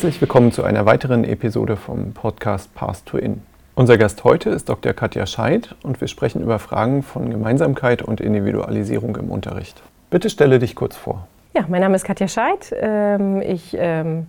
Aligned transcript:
Herzlich 0.00 0.22
willkommen 0.22 0.50
zu 0.50 0.64
einer 0.64 0.86
weiteren 0.86 1.24
Episode 1.24 1.76
vom 1.76 2.14
Podcast 2.14 2.74
Path 2.74 3.04
to 3.04 3.18
In. 3.18 3.42
Unser 3.74 3.98
Gast 3.98 4.24
heute 4.24 4.48
ist 4.48 4.70
Dr. 4.70 4.94
Katja 4.94 5.26
Scheid 5.26 5.74
und 5.82 6.00
wir 6.00 6.08
sprechen 6.08 6.40
über 6.40 6.58
Fragen 6.58 7.02
von 7.02 7.28
Gemeinsamkeit 7.28 8.00
und 8.00 8.18
Individualisierung 8.18 9.14
im 9.16 9.30
Unterricht. 9.30 9.82
Bitte 10.08 10.30
stelle 10.30 10.58
dich 10.58 10.74
kurz 10.74 10.96
vor. 10.96 11.28
Ja, 11.52 11.66
mein 11.68 11.82
Name 11.82 11.96
ist 11.96 12.04
Katja 12.04 12.28
Scheid. 12.28 12.74
Ähm, 12.80 13.42
ich 13.42 13.76
ähm, 13.78 14.28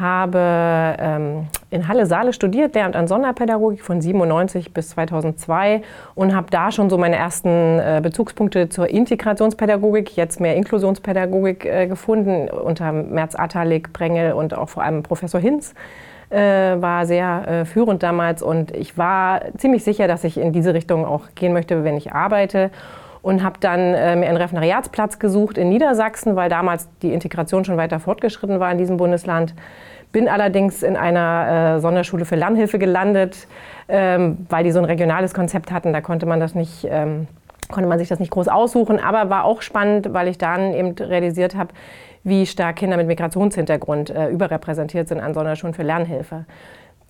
habe 0.00 0.96
ähm, 0.98 1.46
in 1.70 1.86
Halle-Saale 1.86 2.32
studiert, 2.32 2.74
Lehramt 2.74 2.96
an 2.96 3.06
Sonderpädagogik 3.06 3.82
von 3.82 4.00
97 4.00 4.72
bis 4.72 4.90
2002 4.90 5.82
und 6.14 6.34
habe 6.34 6.48
da 6.50 6.72
schon 6.72 6.90
so 6.90 6.98
meine 6.98 7.16
ersten 7.16 7.78
äh, 7.78 8.00
Bezugspunkte 8.02 8.68
zur 8.68 8.88
Integrationspädagogik, 8.88 10.16
jetzt 10.16 10.40
mehr 10.40 10.56
Inklusionspädagogik 10.56 11.64
äh, 11.64 11.86
gefunden, 11.86 12.48
unter 12.48 12.92
Merz 12.92 13.34
Atalik, 13.34 13.92
Brengel 13.92 14.32
und 14.32 14.54
auch 14.54 14.70
vor 14.70 14.82
allem 14.82 15.02
Professor 15.02 15.40
Hinz. 15.40 15.74
Äh, 16.30 16.80
war 16.80 17.06
sehr 17.06 17.48
äh, 17.48 17.64
führend 17.64 18.04
damals 18.04 18.40
und 18.40 18.70
ich 18.70 18.96
war 18.96 19.40
ziemlich 19.58 19.82
sicher, 19.82 20.06
dass 20.06 20.22
ich 20.22 20.38
in 20.38 20.52
diese 20.52 20.74
Richtung 20.74 21.04
auch 21.04 21.22
gehen 21.34 21.52
möchte, 21.52 21.82
wenn 21.82 21.96
ich 21.96 22.12
arbeite 22.12 22.70
und 23.22 23.42
habe 23.42 23.58
dann 23.60 23.80
äh, 23.94 24.16
mir 24.16 24.28
einen 24.28 24.36
Referendariatsplatz 24.36 25.18
gesucht 25.18 25.58
in 25.58 25.68
Niedersachsen, 25.68 26.36
weil 26.36 26.48
damals 26.48 26.88
die 27.02 27.12
Integration 27.12 27.64
schon 27.64 27.76
weiter 27.76 28.00
fortgeschritten 28.00 28.60
war 28.60 28.72
in 28.72 28.78
diesem 28.78 28.96
Bundesland. 28.96 29.54
Bin 30.12 30.28
allerdings 30.28 30.82
in 30.82 30.96
einer 30.96 31.76
äh, 31.76 31.80
Sonderschule 31.80 32.24
für 32.24 32.36
Lernhilfe 32.36 32.78
gelandet, 32.78 33.46
ähm, 33.88 34.46
weil 34.48 34.64
die 34.64 34.72
so 34.72 34.78
ein 34.78 34.84
regionales 34.84 35.34
Konzept 35.34 35.70
hatten. 35.70 35.92
Da 35.92 36.00
konnte 36.00 36.26
man 36.26 36.40
das 36.40 36.54
nicht, 36.54 36.86
ähm, 36.90 37.28
konnte 37.70 37.88
man 37.88 37.98
sich 37.98 38.08
das 38.08 38.18
nicht 38.18 38.32
groß 38.32 38.48
aussuchen. 38.48 38.98
Aber 38.98 39.30
war 39.30 39.44
auch 39.44 39.62
spannend, 39.62 40.12
weil 40.12 40.26
ich 40.26 40.38
dann 40.38 40.74
eben 40.74 40.92
realisiert 40.92 41.54
habe, 41.54 41.70
wie 42.24 42.44
stark 42.44 42.76
Kinder 42.76 42.96
mit 42.96 43.06
Migrationshintergrund 43.06 44.10
äh, 44.10 44.28
überrepräsentiert 44.28 45.08
sind 45.08 45.20
an 45.20 45.32
Sonderschulen 45.32 45.74
für 45.74 45.82
Lernhilfe. 45.82 46.44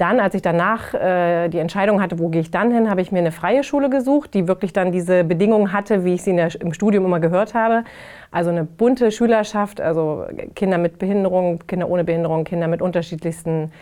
Dann, 0.00 0.18
als 0.18 0.34
ich 0.34 0.40
danach 0.40 0.94
äh, 0.94 1.48
die 1.48 1.58
Entscheidung 1.58 2.00
hatte, 2.00 2.18
wo 2.18 2.28
gehe 2.30 2.40
ich 2.40 2.50
dann 2.50 2.70
hin, 2.70 2.88
habe 2.88 3.02
ich 3.02 3.12
mir 3.12 3.18
eine 3.18 3.32
freie 3.32 3.62
Schule 3.62 3.90
gesucht, 3.90 4.32
die 4.32 4.48
wirklich 4.48 4.72
dann 4.72 4.92
diese 4.92 5.24
Bedingungen 5.24 5.74
hatte, 5.74 6.06
wie 6.06 6.14
ich 6.14 6.22
sie 6.22 6.34
der, 6.34 6.48
im 6.58 6.72
Studium 6.72 7.04
immer 7.04 7.20
gehört 7.20 7.52
habe. 7.52 7.84
Also 8.30 8.48
eine 8.48 8.64
bunte 8.64 9.10
Schülerschaft, 9.10 9.78
also 9.78 10.24
Kinder 10.54 10.78
mit 10.78 10.98
Behinderung, 10.98 11.58
Kinder 11.66 11.86
ohne 11.90 12.04
Behinderung, 12.04 12.44
Kinder 12.44 12.66
mit 12.66 12.80
unterschiedlichsten 12.80 13.72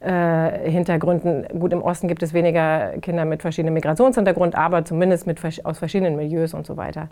äh, 0.00 0.70
Hintergründen. 0.70 1.46
Gut, 1.58 1.72
im 1.72 1.80
Osten 1.80 2.06
gibt 2.06 2.22
es 2.22 2.34
weniger 2.34 2.98
Kinder 3.00 3.24
mit 3.24 3.40
verschiedenen 3.40 3.72
Migrationshintergrund, 3.72 4.54
aber 4.54 4.84
zumindest 4.84 5.26
mit, 5.26 5.40
aus 5.64 5.78
verschiedenen 5.78 6.16
Milieus 6.16 6.52
und 6.52 6.66
so 6.66 6.76
weiter. 6.76 7.08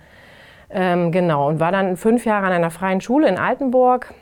Ähm, 0.69 1.13
genau, 1.13 1.49
und 1.49 1.61
war 1.61 1.73
dann 1.73 1.97
fünf 1.97 2.27
Jahre 2.27 2.47
an 2.47 2.53
einer 2.53 2.71
freien 2.71 3.01
Schule 3.01 3.27
in 3.27 3.39
Altenburg 3.39 4.13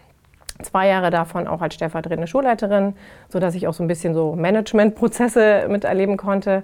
zwei 0.63 0.89
Jahre 0.89 1.11
davon 1.11 1.47
auch 1.47 1.63
als 1.63 1.75
stellvertretende 1.75 2.27
Schulleiterin, 2.27 2.95
sodass 3.29 3.55
ich 3.55 3.69
auch 3.69 3.75
so 3.75 3.85
ein 3.85 3.89
bisschen 3.89 4.15
so 4.15 4.35
Managementprozesse 4.35 5.67
miterleben 5.71 6.17
konnte. 6.17 6.63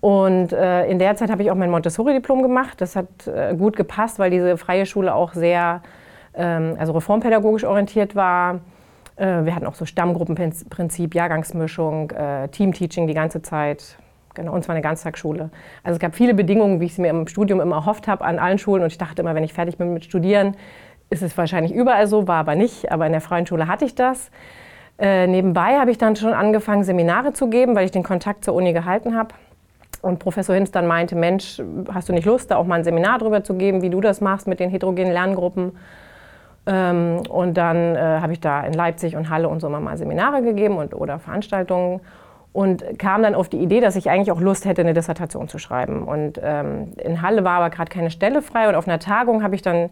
Und 0.00 0.52
äh, 0.52 0.86
in 0.86 0.98
der 0.98 1.14
Zeit 1.14 1.30
habe 1.30 1.42
ich 1.42 1.50
auch 1.50 1.54
mein 1.54 1.70
Montessori-Diplom 1.70 2.42
gemacht. 2.42 2.80
Das 2.80 2.96
hat 2.96 3.26
äh, 3.26 3.54
gut 3.54 3.76
gepasst, 3.76 4.18
weil 4.18 4.30
diese 4.30 4.56
freie 4.56 4.84
Schule 4.84 5.14
auch 5.14 5.32
sehr 5.32 5.80
ähm, 6.34 6.76
also 6.78 6.92
reformpädagogisch 6.92 7.64
orientiert 7.64 8.16
war. 8.16 8.60
Äh, 9.16 9.44
wir 9.44 9.54
hatten 9.54 9.66
auch 9.66 9.74
so 9.74 9.84
Stammgruppenprinzip, 9.84 11.14
Jahrgangsmischung, 11.14 12.10
äh, 12.10 12.48
Teamteaching 12.48 13.06
die 13.06 13.14
ganze 13.14 13.42
Zeit. 13.42 13.96
Genau, 14.34 14.54
und 14.54 14.64
zwar 14.64 14.74
eine 14.74 14.82
Ganztagsschule. 14.82 15.50
Also 15.84 15.96
es 15.96 16.00
gab 16.00 16.14
viele 16.14 16.32
Bedingungen, 16.32 16.80
wie 16.80 16.86
ich 16.86 16.92
es 16.92 16.98
mir 16.98 17.10
im 17.10 17.28
Studium 17.28 17.60
immer 17.60 17.76
erhofft 17.76 18.08
habe, 18.08 18.24
an 18.24 18.38
allen 18.38 18.58
Schulen. 18.58 18.82
Und 18.82 18.90
ich 18.90 18.96
dachte 18.96 19.20
immer, 19.20 19.34
wenn 19.34 19.44
ich 19.44 19.52
fertig 19.52 19.76
bin 19.76 19.92
mit 19.92 20.04
Studieren, 20.04 20.56
ist 21.12 21.22
es 21.22 21.36
wahrscheinlich 21.36 21.72
überall 21.72 22.06
so, 22.06 22.26
war 22.26 22.40
aber 22.40 22.54
nicht. 22.54 22.90
Aber 22.90 23.06
in 23.06 23.12
der 23.12 23.20
freien 23.20 23.46
Schule 23.46 23.68
hatte 23.68 23.84
ich 23.84 23.94
das. 23.94 24.30
Äh, 24.98 25.26
nebenbei 25.26 25.78
habe 25.78 25.90
ich 25.90 25.98
dann 25.98 26.16
schon 26.16 26.32
angefangen, 26.32 26.84
Seminare 26.84 27.32
zu 27.32 27.48
geben, 27.48 27.74
weil 27.74 27.84
ich 27.84 27.90
den 27.90 28.02
Kontakt 28.02 28.44
zur 28.44 28.54
Uni 28.54 28.72
gehalten 28.72 29.16
habe. 29.16 29.34
Und 30.00 30.18
Professor 30.18 30.54
Hinz 30.54 30.72
dann 30.72 30.86
meinte, 30.86 31.14
Mensch, 31.14 31.62
hast 31.92 32.08
du 32.08 32.12
nicht 32.12 32.24
Lust, 32.24 32.50
da 32.50 32.56
auch 32.56 32.66
mal 32.66 32.76
ein 32.76 32.84
Seminar 32.84 33.18
drüber 33.18 33.44
zu 33.44 33.54
geben, 33.54 33.82
wie 33.82 33.90
du 33.90 34.00
das 34.00 34.20
machst 34.20 34.48
mit 34.48 34.58
den 34.58 34.70
heterogenen 34.70 35.12
Lerngruppen? 35.12 35.72
Ähm, 36.66 37.22
und 37.28 37.54
dann 37.56 37.96
äh, 37.96 37.98
habe 38.20 38.32
ich 38.32 38.40
da 38.40 38.62
in 38.62 38.72
Leipzig 38.72 39.16
und 39.16 39.28
Halle 39.30 39.48
und 39.48 39.60
so 39.60 39.68
immer 39.68 39.80
mal 39.80 39.96
Seminare 39.96 40.42
gegeben 40.42 40.76
und, 40.76 40.94
oder 40.94 41.18
Veranstaltungen 41.18 42.00
und 42.52 42.84
kam 42.98 43.22
dann 43.22 43.34
auf 43.34 43.48
die 43.48 43.58
Idee, 43.58 43.80
dass 43.80 43.96
ich 43.96 44.10
eigentlich 44.10 44.30
auch 44.30 44.40
Lust 44.40 44.64
hätte, 44.64 44.82
eine 44.82 44.92
Dissertation 44.92 45.48
zu 45.48 45.58
schreiben. 45.58 46.02
Und 46.02 46.40
ähm, 46.42 46.92
in 46.98 47.22
Halle 47.22 47.44
war 47.44 47.54
aber 47.54 47.70
gerade 47.70 47.90
keine 47.90 48.10
Stelle 48.10 48.42
frei 48.42 48.68
und 48.68 48.74
auf 48.74 48.86
einer 48.86 48.98
Tagung 48.98 49.42
habe 49.42 49.54
ich 49.54 49.62
dann 49.62 49.90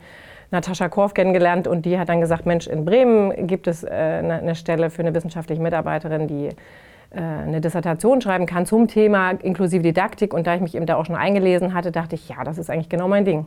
Natascha 0.50 0.88
Korf 0.88 1.14
kennengelernt 1.14 1.68
und 1.68 1.86
die 1.86 1.98
hat 1.98 2.08
dann 2.08 2.20
gesagt, 2.20 2.46
Mensch, 2.46 2.66
in 2.66 2.84
Bremen 2.84 3.46
gibt 3.46 3.66
es 3.66 3.84
äh, 3.84 3.88
eine 3.88 4.54
Stelle 4.54 4.90
für 4.90 5.02
eine 5.02 5.14
wissenschaftliche 5.14 5.62
Mitarbeiterin, 5.62 6.26
die 6.26 6.48
äh, 6.48 7.20
eine 7.20 7.60
Dissertation 7.60 8.20
schreiben 8.20 8.46
kann 8.46 8.66
zum 8.66 8.88
Thema 8.88 9.30
inklusive 9.30 9.82
Didaktik. 9.82 10.34
Und 10.34 10.46
da 10.46 10.54
ich 10.54 10.60
mich 10.60 10.74
eben 10.74 10.86
da 10.86 10.96
auch 10.96 11.06
schon 11.06 11.16
eingelesen 11.16 11.74
hatte, 11.74 11.92
dachte 11.92 12.14
ich, 12.14 12.28
ja, 12.28 12.44
das 12.44 12.58
ist 12.58 12.70
eigentlich 12.70 12.88
genau 12.88 13.08
mein 13.08 13.24
Ding. 13.24 13.46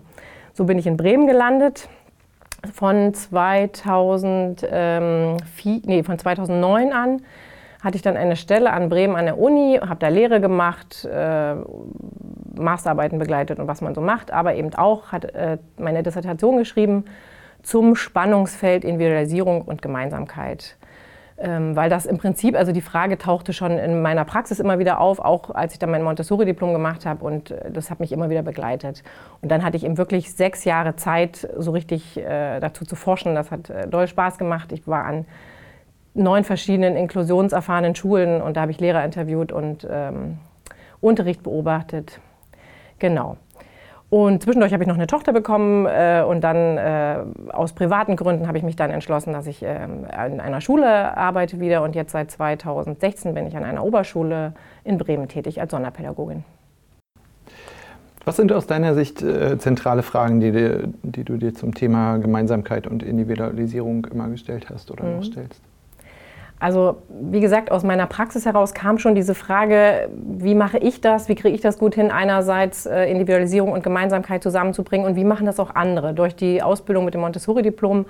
So 0.54 0.66
bin 0.66 0.78
ich 0.78 0.88
in 0.88 0.98
Bremen 0.98 1.28
gelandet. 1.28 1.88
Von, 2.74 3.14
2004, 3.14 5.82
nee, 5.86 6.04
von 6.04 6.18
2009 6.18 6.94
an 6.94 7.22
hatte 7.84 7.98
ich 7.98 8.02
dann 8.02 8.16
eine 8.16 8.38
Stelle 8.38 8.72
an 8.72 8.90
Bremen 8.90 9.16
an 9.16 9.26
der 9.26 9.38
Uni, 9.38 9.78
habe 9.82 10.00
da 10.00 10.08
Lehre 10.08 10.40
gemacht, 10.40 11.06
äh, 11.06 11.56
Masterarbeiten 12.56 13.20
begleitet 13.20 13.60
und 13.60 13.68
was 13.68 13.82
man 13.82 13.94
so 13.94 14.02
macht, 14.02 14.32
aber 14.32 14.56
eben 14.56 14.74
auch 14.74 15.12
hat 15.12 15.26
äh, 15.26 15.58
meine 15.78 16.02
Dissertation 16.02 16.58
geschrieben 16.58 17.06
zum 17.62 17.96
Spannungsfeld 17.96 18.86
Individualisierung 18.86 19.64
und 19.64 19.82
Gemeinsamkeit. 19.82 20.78
Ähm, 21.36 21.76
weil 21.76 21.90
das 21.90 22.06
im 22.06 22.20
Prinzip, 22.20 22.56
also 22.56 22.72
die 22.72 22.82
Frage 22.82 23.18
tauchte 23.18 23.54
schon 23.54 23.72
in 23.80 24.02
meiner 24.02 24.24
Praxis 24.24 24.60
immer 24.60 24.78
wieder 24.78 25.02
auf, 25.02 25.20
auch 25.20 25.50
als 25.50 25.74
ich 25.74 25.80
dann 25.80 25.90
mein 25.90 26.04
Montessori-Diplom 26.04 26.74
gemacht 26.74 27.06
habe 27.06 27.26
und 27.26 27.52
äh, 27.52 27.72
das 27.72 27.90
hat 27.90 28.00
mich 28.00 28.12
immer 28.12 28.30
wieder 28.30 28.44
begleitet. 28.44 29.04
Und 29.42 29.52
dann 29.52 29.64
hatte 29.64 29.76
ich 29.76 29.84
eben 29.84 29.98
wirklich 29.98 30.34
sechs 30.34 30.64
Jahre 30.64 30.96
Zeit, 30.96 31.50
so 31.58 31.72
richtig 31.72 32.18
äh, 32.18 32.60
dazu 32.60 32.86
zu 32.86 32.96
forschen. 32.96 33.34
Das 33.36 33.50
hat 33.50 33.70
äh, 33.70 33.88
doll 33.88 34.08
Spaß 34.08 34.38
gemacht. 34.38 34.72
Ich 34.72 34.88
war 34.88 35.06
an 35.06 35.26
neun 36.14 36.44
verschiedenen 36.44 36.96
inklusionserfahrenen 36.96 37.96
Schulen 37.96 38.42
und 38.42 38.58
da 38.58 38.62
habe 38.62 38.72
ich 38.72 38.80
Lehrer 38.80 39.04
interviewt 39.04 39.52
und 39.52 39.88
ähm, 39.90 40.38
Unterricht 41.02 41.44
beobachtet. 41.44 42.20
Genau. 43.00 43.38
Und 44.10 44.44
zwischendurch 44.44 44.72
habe 44.74 44.84
ich 44.84 44.88
noch 44.88 44.96
eine 44.96 45.08
Tochter 45.08 45.34
bekommen 45.34 45.88
äh, 45.88 46.24
und 46.26 46.42
dann 46.42 46.78
äh, 46.78 47.18
aus 47.52 47.74
privaten 47.74 48.16
Gründen 48.16 48.48
habe 48.48 48.60
ich 48.60 48.64
mich 48.64 48.76
dann 48.76 48.92
entschlossen, 48.92 49.34
dass 49.34 49.48
ich 49.48 49.64
äh, 49.64 49.86
in 49.86 50.40
einer 50.40 50.62
Schule 50.62 51.18
arbeite 51.18 51.60
wieder 51.60 51.82
und 51.82 51.96
jetzt 51.96 52.12
seit 52.12 52.30
2016 52.30 53.34
bin 53.34 53.48
ich 53.48 53.58
an 53.58 53.64
einer 53.64 53.84
Oberschule 53.84 54.54
in 54.84 55.00
Bremen 55.00 55.28
tätig 55.30 55.60
als 55.60 55.72
Sonderpädagogin. 55.72 56.44
Was 58.24 58.36
sind 58.38 58.54
aus 58.54 58.68
deiner 58.68 58.94
Sicht 58.94 59.24
äh, 59.24 59.58
zentrale 59.58 60.04
Fragen, 60.04 60.40
die, 60.40 60.52
dir, 60.52 60.84
die, 61.02 61.24
du 61.24 61.38
dir 61.38 61.56
zum 61.56 61.74
Thema 61.74 62.18
Gemeinsamkeit 62.18 62.86
und 62.86 63.02
Individualisierung 63.02 64.06
immer 64.06 64.30
gestellt 64.30 64.68
hast 64.70 64.92
oder 64.92 65.06
mhm. 65.06 65.16
noch 65.16 65.24
stellst? 65.24 65.60
Also 66.64 67.00
wie 67.10 67.42
gesagt, 67.42 67.72
aus 67.72 67.84
meiner 67.84 68.06
Praxis 68.08 68.46
heraus 68.46 68.74
kam 68.74 68.98
schon 68.98 69.16
diese 69.16 69.36
Frage, 69.36 70.08
wie 70.16 70.56
mache 70.56 70.78
ich 70.78 71.02
das, 71.02 71.28
wie 71.28 71.36
kriege 71.36 71.54
ich 71.54 71.60
das 71.60 71.78
gut 71.78 71.94
hin, 71.94 72.10
einerseits 72.10 72.86
äh, 72.86 73.04
Individualisierung 73.12 73.74
und 73.74 73.84
Gemeinsamkeit 73.84 74.42
zusammenzubringen 74.42 75.06
und 75.06 75.18
wie 75.18 75.26
machen 75.26 75.46
das 75.46 75.60
auch 75.60 75.76
andere. 75.76 76.14
Durch 76.14 76.38
die 76.38 76.64
Ausbildung 76.64 77.04
mit 77.04 77.16
dem 77.16 77.20
Montessori-Diplom 77.20 78.06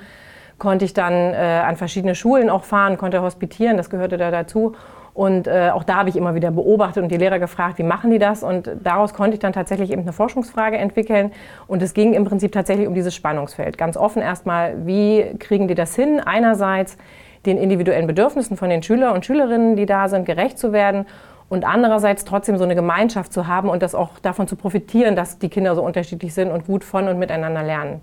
konnte 0.59 0.85
ich 0.85 0.93
dann 0.93 1.13
äh, 1.13 1.63
an 1.65 1.77
verschiedene 1.77 2.13
Schulen 2.13 2.51
auch 2.51 2.63
fahren, 2.63 2.99
konnte 2.99 3.23
hospitieren, 3.23 3.75
das 3.75 3.89
gehörte 3.89 4.17
da 4.17 4.29
dazu. 4.29 4.73
Und 5.15 5.47
äh, 5.47 5.71
auch 5.73 5.83
da 5.83 5.95
habe 5.95 6.09
ich 6.09 6.15
immer 6.15 6.35
wieder 6.35 6.51
beobachtet 6.51 7.01
und 7.01 7.09
die 7.09 7.17
Lehrer 7.17 7.39
gefragt, 7.39 7.79
wie 7.79 7.83
machen 7.83 8.11
die 8.11 8.19
das? 8.19 8.43
Und 8.43 8.69
daraus 8.83 9.15
konnte 9.15 9.33
ich 9.33 9.39
dann 9.39 9.53
tatsächlich 9.53 9.91
eben 9.91 10.03
eine 10.03 10.13
Forschungsfrage 10.13 10.77
entwickeln. 10.77 11.31
Und 11.65 11.81
es 11.81 11.95
ging 11.95 12.13
im 12.13 12.23
Prinzip 12.23 12.51
tatsächlich 12.51 12.87
um 12.87 12.93
dieses 12.93 13.15
Spannungsfeld. 13.15 13.79
Ganz 13.79 13.97
offen 13.97 14.21
erstmal, 14.21 14.85
wie 14.85 15.35
kriegen 15.39 15.67
die 15.67 15.75
das 15.75 15.95
hin? 15.95 16.19
Einerseits 16.19 16.97
den 17.45 17.57
individuellen 17.57 18.07
Bedürfnissen 18.07 18.57
von 18.57 18.69
den 18.69 18.83
Schüler 18.83 19.13
und 19.13 19.25
Schülerinnen, 19.25 19.75
die 19.75 19.85
da 19.85 20.07
sind, 20.07 20.25
gerecht 20.25 20.57
zu 20.57 20.71
werden 20.71 21.05
und 21.49 21.65
andererseits 21.65 22.25
trotzdem 22.25 22.57
so 22.57 22.63
eine 22.63 22.75
Gemeinschaft 22.75 23.33
zu 23.33 23.47
haben 23.47 23.69
und 23.69 23.83
das 23.83 23.95
auch 23.95 24.19
davon 24.19 24.47
zu 24.47 24.55
profitieren, 24.55 25.15
dass 25.15 25.39
die 25.39 25.49
Kinder 25.49 25.75
so 25.75 25.83
unterschiedlich 25.83 26.33
sind 26.33 26.51
und 26.51 26.65
gut 26.65 26.83
von 26.83 27.07
und 27.07 27.19
miteinander 27.19 27.63
lernen. 27.63 28.01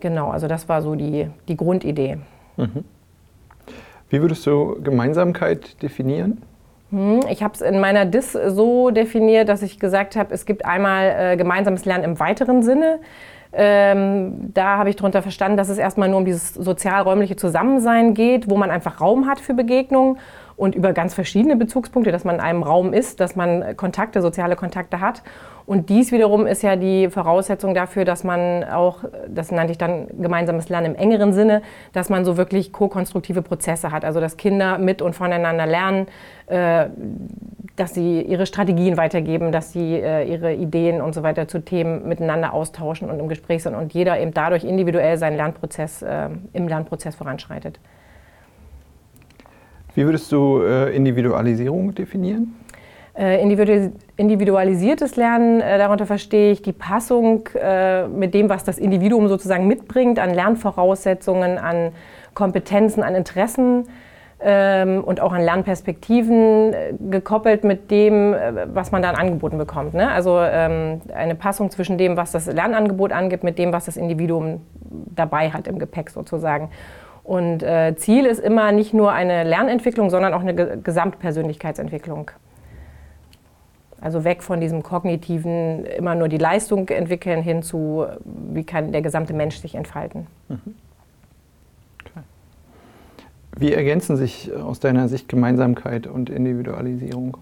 Genau, 0.00 0.30
also 0.30 0.46
das 0.46 0.68
war 0.68 0.82
so 0.82 0.94
die, 0.94 1.28
die 1.48 1.56
Grundidee. 1.56 2.18
Mhm. 2.56 2.84
Wie 4.08 4.20
würdest 4.20 4.46
du 4.46 4.80
Gemeinsamkeit 4.82 5.82
definieren? 5.82 6.42
Hm, 6.90 7.20
ich 7.30 7.42
habe 7.42 7.54
es 7.54 7.60
in 7.60 7.80
meiner 7.80 8.04
Dis 8.04 8.32
so 8.32 8.90
definiert, 8.90 9.48
dass 9.48 9.62
ich 9.62 9.80
gesagt 9.80 10.14
habe, 10.14 10.32
es 10.32 10.46
gibt 10.46 10.64
einmal 10.64 11.32
äh, 11.32 11.36
gemeinsames 11.36 11.84
Lernen 11.84 12.04
im 12.04 12.20
weiteren 12.20 12.62
Sinne. 12.62 13.00
Ähm, 13.52 14.52
da 14.54 14.78
habe 14.78 14.90
ich 14.90 14.96
darunter 14.96 15.22
verstanden, 15.22 15.56
dass 15.56 15.68
es 15.68 15.78
erstmal 15.78 16.08
nur 16.08 16.18
um 16.18 16.24
dieses 16.24 16.54
sozialräumliche 16.54 17.36
Zusammensein 17.36 18.14
geht, 18.14 18.50
wo 18.50 18.56
man 18.56 18.70
einfach 18.70 19.00
Raum 19.00 19.26
hat 19.26 19.40
für 19.40 19.54
Begegnungen 19.54 20.18
und 20.56 20.74
über 20.74 20.92
ganz 20.92 21.14
verschiedene 21.14 21.56
Bezugspunkte, 21.56 22.12
dass 22.12 22.24
man 22.24 22.36
in 22.36 22.40
einem 22.40 22.62
Raum 22.62 22.92
ist, 22.92 23.20
dass 23.20 23.36
man 23.36 23.76
Kontakte, 23.76 24.22
soziale 24.22 24.56
Kontakte 24.56 25.00
hat. 25.00 25.22
Und 25.66 25.90
dies 25.90 26.12
wiederum 26.12 26.46
ist 26.46 26.62
ja 26.62 26.76
die 26.76 27.10
Voraussetzung 27.10 27.74
dafür, 27.74 28.04
dass 28.04 28.24
man 28.24 28.64
auch, 28.64 29.04
das 29.28 29.50
nannte 29.50 29.72
ich 29.72 29.78
dann 29.78 30.06
gemeinsames 30.20 30.68
Lernen 30.68 30.94
im 30.94 30.94
engeren 30.94 31.32
Sinne, 31.32 31.60
dass 31.92 32.08
man 32.08 32.24
so 32.24 32.36
wirklich 32.36 32.72
ko-konstruktive 32.72 33.42
Prozesse 33.42 33.90
hat. 33.90 34.04
Also 34.04 34.20
dass 34.20 34.36
Kinder 34.36 34.78
mit 34.78 35.02
und 35.02 35.14
voneinander 35.14 35.66
lernen, 35.66 36.06
äh, 36.46 36.86
dass 37.74 37.92
sie 37.92 38.22
ihre 38.22 38.46
Strategien 38.46 38.96
weitergeben, 38.96 39.52
dass 39.52 39.72
sie 39.72 39.96
äh, 39.96 40.24
ihre 40.24 40.54
Ideen 40.54 41.02
und 41.02 41.14
so 41.14 41.22
weiter 41.22 41.48
zu 41.48 41.62
Themen 41.62 42.08
miteinander 42.08 42.54
austauschen 42.54 43.10
und 43.10 43.18
im 43.18 43.28
Gespräch 43.28 43.62
sind 43.62 43.74
und 43.74 43.92
jeder 43.92 44.18
eben 44.18 44.32
dadurch 44.32 44.64
individuell 44.64 45.18
seinen 45.18 45.36
Lernprozess 45.36 46.00
äh, 46.00 46.30
im 46.54 46.68
Lernprozess 46.68 47.14
voranschreitet. 47.14 47.78
Wie 49.96 50.04
würdest 50.04 50.30
du 50.30 50.60
Individualisierung 50.60 51.94
definieren? 51.94 52.54
Äh, 53.18 53.40
individualisiertes 53.40 55.16
Lernen, 55.16 55.62
äh, 55.62 55.78
darunter 55.78 56.04
verstehe 56.04 56.52
ich 56.52 56.60
die 56.60 56.74
Passung 56.74 57.48
äh, 57.54 58.06
mit 58.08 58.34
dem, 58.34 58.50
was 58.50 58.62
das 58.62 58.76
Individuum 58.76 59.28
sozusagen 59.28 59.66
mitbringt, 59.66 60.18
an 60.18 60.34
Lernvoraussetzungen, 60.34 61.56
an 61.56 61.92
Kompetenzen, 62.34 63.02
an 63.02 63.14
Interessen 63.14 63.88
ähm, 64.38 65.02
und 65.02 65.20
auch 65.20 65.32
an 65.32 65.40
Lernperspektiven, 65.40 66.74
gekoppelt 67.10 67.64
mit 67.64 67.90
dem, 67.90 68.34
was 68.66 68.92
man 68.92 69.00
dann 69.00 69.14
angeboten 69.14 69.56
bekommt. 69.56 69.94
Ne? 69.94 70.10
Also 70.10 70.38
ähm, 70.38 71.00
eine 71.14 71.34
Passung 71.36 71.70
zwischen 71.70 71.96
dem, 71.96 72.18
was 72.18 72.32
das 72.32 72.44
Lernangebot 72.44 73.12
angibt, 73.12 73.44
mit 73.44 73.58
dem, 73.58 73.72
was 73.72 73.86
das 73.86 73.96
Individuum 73.96 74.60
dabei 75.14 75.48
hat 75.48 75.66
im 75.68 75.78
Gepäck 75.78 76.10
sozusagen. 76.10 76.68
Und 77.26 77.64
Ziel 77.96 78.24
ist 78.24 78.38
immer 78.38 78.70
nicht 78.70 78.94
nur 78.94 79.10
eine 79.10 79.42
Lernentwicklung, 79.42 80.10
sondern 80.10 80.32
auch 80.32 80.42
eine 80.42 80.78
Gesamtpersönlichkeitsentwicklung. 80.78 82.30
Also 84.00 84.22
weg 84.22 84.44
von 84.44 84.60
diesem 84.60 84.84
kognitiven, 84.84 85.84
immer 85.86 86.14
nur 86.14 86.28
die 86.28 86.38
Leistung 86.38 86.88
entwickeln, 86.88 87.42
hin 87.42 87.62
zu, 87.62 88.06
wie 88.24 88.62
kann 88.62 88.92
der 88.92 89.02
gesamte 89.02 89.32
Mensch 89.32 89.56
sich 89.56 89.74
entfalten. 89.74 90.28
Mhm. 90.48 90.74
Okay. 92.04 92.20
Wie 93.56 93.72
ergänzen 93.72 94.16
sich 94.16 94.52
aus 94.54 94.78
deiner 94.78 95.08
Sicht 95.08 95.28
Gemeinsamkeit 95.28 96.06
und 96.06 96.30
Individualisierung? 96.30 97.38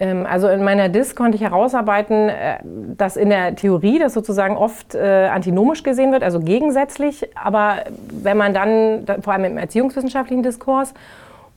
Ähm, 0.00 0.26
also 0.26 0.48
in 0.48 0.64
meiner 0.64 0.88
DIS 0.88 1.14
konnte 1.14 1.36
ich 1.36 1.42
herausarbeiten, 1.42 2.30
äh, 2.30 2.58
dass 2.96 3.16
in 3.16 3.28
der 3.28 3.54
Theorie 3.54 3.98
das 3.98 4.14
sozusagen 4.14 4.56
oft 4.56 4.94
äh, 4.94 5.28
antinomisch 5.32 5.82
gesehen 5.82 6.10
wird, 6.10 6.24
also 6.24 6.40
gegensätzlich. 6.40 7.28
Aber 7.36 7.84
wenn 8.10 8.36
man 8.36 8.54
dann, 8.54 9.06
vor 9.22 9.34
allem 9.34 9.44
im 9.44 9.58
erziehungswissenschaftlichen 9.58 10.42
Diskurs, 10.42 10.92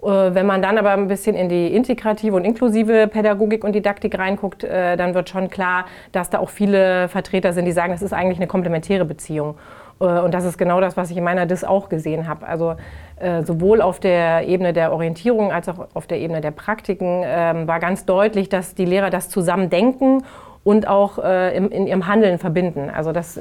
äh, 0.03 0.07
wenn 0.07 0.45
man 0.45 0.61
dann 0.61 0.77
aber 0.77 0.91
ein 0.91 1.07
bisschen 1.07 1.35
in 1.35 1.47
die 1.47 1.73
integrative 1.73 2.35
und 2.35 2.43
inklusive 2.43 3.07
Pädagogik 3.07 3.63
und 3.63 3.73
Didaktik 3.73 4.19
reinguckt, 4.19 4.63
dann 4.63 5.13
wird 5.13 5.29
schon 5.29 5.49
klar, 5.49 5.85
dass 6.11 6.29
da 6.29 6.39
auch 6.39 6.49
viele 6.49 7.07
Vertreter 7.07 7.53
sind, 7.53 7.65
die 7.65 7.71
sagen, 7.71 7.93
das 7.93 8.01
ist 8.01 8.13
eigentlich 8.13 8.37
eine 8.37 8.47
komplementäre 8.47 9.05
Beziehung. 9.05 9.55
Äh, 9.99 10.05
und 10.05 10.33
das 10.33 10.45
ist 10.45 10.57
genau 10.57 10.81
das, 10.81 10.97
was 10.97 11.11
ich 11.11 11.17
in 11.17 11.23
meiner 11.23 11.45
DIS 11.45 11.63
auch 11.63 11.89
gesehen 11.89 12.27
habe. 12.27 12.47
Also 12.47 12.75
sowohl 13.45 13.81
auf 13.81 14.01
der 14.01 14.49
Ebene 14.49 14.73
der 14.73 14.91
Orientierung 14.91 15.53
als 15.53 15.69
auch 15.69 15.87
auf 15.93 16.07
der 16.07 16.19
Ebene 16.19 16.41
der 16.41 16.51
Praktiken 16.51 17.21
ähm, 17.23 17.69
war 17.69 17.79
ganz 17.79 18.05
deutlich, 18.05 18.49
dass 18.49 18.75
die 18.75 18.83
Lehrer 18.83 19.11
das 19.11 19.29
zusammen 19.29 19.69
denken 19.69 20.23
und 20.65 20.89
auch 20.89 21.19
in 21.19 21.87
ihrem 21.87 22.07
Handeln 22.07 22.37
verbinden. 22.37 22.89
Also 22.89 23.13
das, 23.13 23.39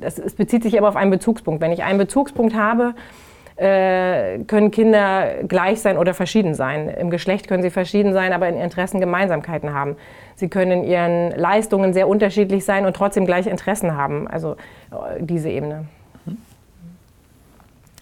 das 0.00 0.34
bezieht 0.34 0.64
sich 0.64 0.76
aber 0.76 0.88
auf 0.88 0.96
einen 0.96 1.12
Bezugspunkt. 1.12 1.60
Wenn 1.60 1.70
ich 1.70 1.84
einen 1.84 1.98
Bezugspunkt 1.98 2.56
habe, 2.56 2.94
äh, 2.94 3.31
können 3.56 4.70
Kinder 4.70 5.44
gleich 5.46 5.80
sein 5.80 5.98
oder 5.98 6.14
verschieden 6.14 6.54
sein. 6.54 6.88
Im 6.88 7.10
Geschlecht 7.10 7.48
können 7.48 7.62
sie 7.62 7.70
verschieden 7.70 8.12
sein, 8.12 8.32
aber 8.32 8.48
in 8.48 8.56
Interessen 8.56 9.00
Gemeinsamkeiten 9.00 9.74
haben. 9.74 9.96
Sie 10.36 10.48
können 10.48 10.82
in 10.82 10.84
ihren 10.84 11.30
Leistungen 11.32 11.92
sehr 11.92 12.08
unterschiedlich 12.08 12.64
sein 12.64 12.86
und 12.86 12.96
trotzdem 12.96 13.26
gleich 13.26 13.46
Interessen 13.46 13.96
haben. 13.96 14.26
Also 14.26 14.52
äh, 14.90 15.20
diese 15.20 15.50
Ebene. 15.50 15.86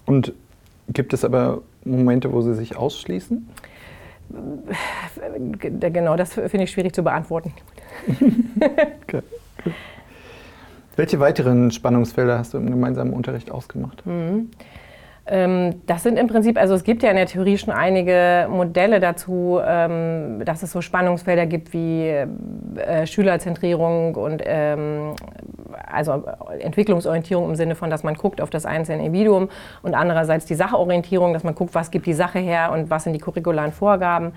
Und 0.07 0.33
gibt 0.89 1.13
es 1.13 1.25
aber 1.25 1.63
Momente, 1.85 2.33
wo 2.33 2.41
sie 2.43 2.55
sich 2.55 2.77
ausschließen? 2.77 3.49
Genau, 5.59 6.17
das 6.17 6.35
finde 6.35 6.63
ich 6.63 6.71
schwierig 6.71 6.95
zu 6.95 7.03
beantworten. 7.03 7.53
okay. 9.03 9.23
Welche 10.97 11.21
weiteren 11.21 11.71
Spannungsfelder 11.71 12.39
hast 12.39 12.55
du 12.55 12.59
im 12.59 12.71
gemeinsamen 12.71 13.13
Unterricht 13.13 13.51
ausgemacht? 13.51 14.05
Mhm. 14.07 14.51
Ähm, 15.31 15.83
das 15.87 16.03
sind 16.03 16.19
im 16.19 16.27
Prinzip, 16.27 16.59
also 16.59 16.75
es 16.75 16.83
gibt 16.83 17.05
ja 17.05 17.11
in 17.11 17.17
der 17.17 17.27
Theorie 17.27 17.57
schon 17.57 17.73
einige 17.73 18.49
Modelle 18.51 18.99
dazu, 18.99 19.61
ähm, 19.65 20.43
dass 20.45 20.65
es 20.65 20.73
so 20.73 20.81
Spannungsfelder 20.81 21.47
gibt 21.47 21.73
wie 21.73 22.09
äh, 22.09 23.07
Schülerzentrierung 23.07 24.17
und 24.17 24.43
ähm, 24.45 25.15
also 25.87 26.25
Entwicklungsorientierung 26.59 27.49
im 27.49 27.55
Sinne 27.55 27.77
von, 27.77 27.91
dass 27.91 28.03
man 28.03 28.15
guckt 28.15 28.41
auf 28.41 28.51
das 28.51 28.67
einzelne 28.67 29.05
Individuum 29.05 29.49
und 29.83 29.95
andererseits 29.95 30.47
die 30.47 30.57
Sachorientierung, 30.57 31.33
dass 31.33 31.45
man 31.45 31.55
guckt, 31.55 31.77
was 31.77 31.93
gibt 31.93 32.07
die 32.07 32.13
Sache 32.13 32.41
her 32.41 32.73
und 32.73 32.91
was 32.91 33.05
sind 33.05 33.13
die 33.13 33.21
curricularen 33.21 33.71
Vorgaben. 33.71 34.33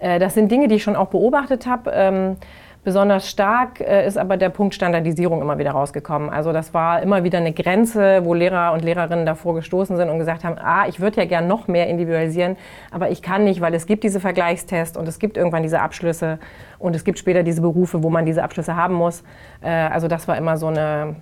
Äh, 0.00 0.18
das 0.18 0.34
sind 0.34 0.50
Dinge, 0.50 0.66
die 0.66 0.74
ich 0.74 0.82
schon 0.82 0.96
auch 0.96 1.08
beobachtet 1.08 1.66
habe. 1.66 2.36
Besonders 2.84 3.30
stark 3.30 3.80
äh, 3.80 4.04
ist 4.08 4.18
aber 4.18 4.36
der 4.36 4.48
Punkt 4.48 4.74
Standardisierung 4.74 5.40
immer 5.40 5.56
wieder 5.56 5.70
rausgekommen. 5.70 6.30
Also 6.30 6.52
das 6.52 6.74
war 6.74 7.00
immer 7.00 7.22
wieder 7.22 7.38
eine 7.38 7.52
Grenze, 7.52 8.24
wo 8.24 8.34
Lehrer 8.34 8.72
und 8.72 8.82
Lehrerinnen 8.82 9.24
davor 9.24 9.54
gestoßen 9.54 9.96
sind 9.96 10.10
und 10.10 10.18
gesagt 10.18 10.42
haben, 10.42 10.56
ah, 10.58 10.88
ich 10.88 10.98
würde 10.98 11.18
ja 11.18 11.24
gern 11.24 11.46
noch 11.46 11.68
mehr 11.68 11.86
individualisieren, 11.86 12.56
aber 12.90 13.10
ich 13.10 13.22
kann 13.22 13.44
nicht, 13.44 13.60
weil 13.60 13.72
es 13.74 13.86
gibt 13.86 14.02
diese 14.02 14.18
Vergleichstests 14.18 14.96
und 14.96 15.06
es 15.06 15.20
gibt 15.20 15.36
irgendwann 15.36 15.62
diese 15.62 15.80
Abschlüsse 15.80 16.40
und 16.80 16.96
es 16.96 17.04
gibt 17.04 17.20
später 17.20 17.44
diese 17.44 17.62
Berufe, 17.62 18.02
wo 18.02 18.10
man 18.10 18.26
diese 18.26 18.42
Abschlüsse 18.42 18.74
haben 18.74 18.94
muss. 18.94 19.22
Äh, 19.60 19.70
also 19.70 20.08
das 20.08 20.26
war 20.26 20.36
immer 20.36 20.56
so 20.56 20.66
eine, 20.66 21.14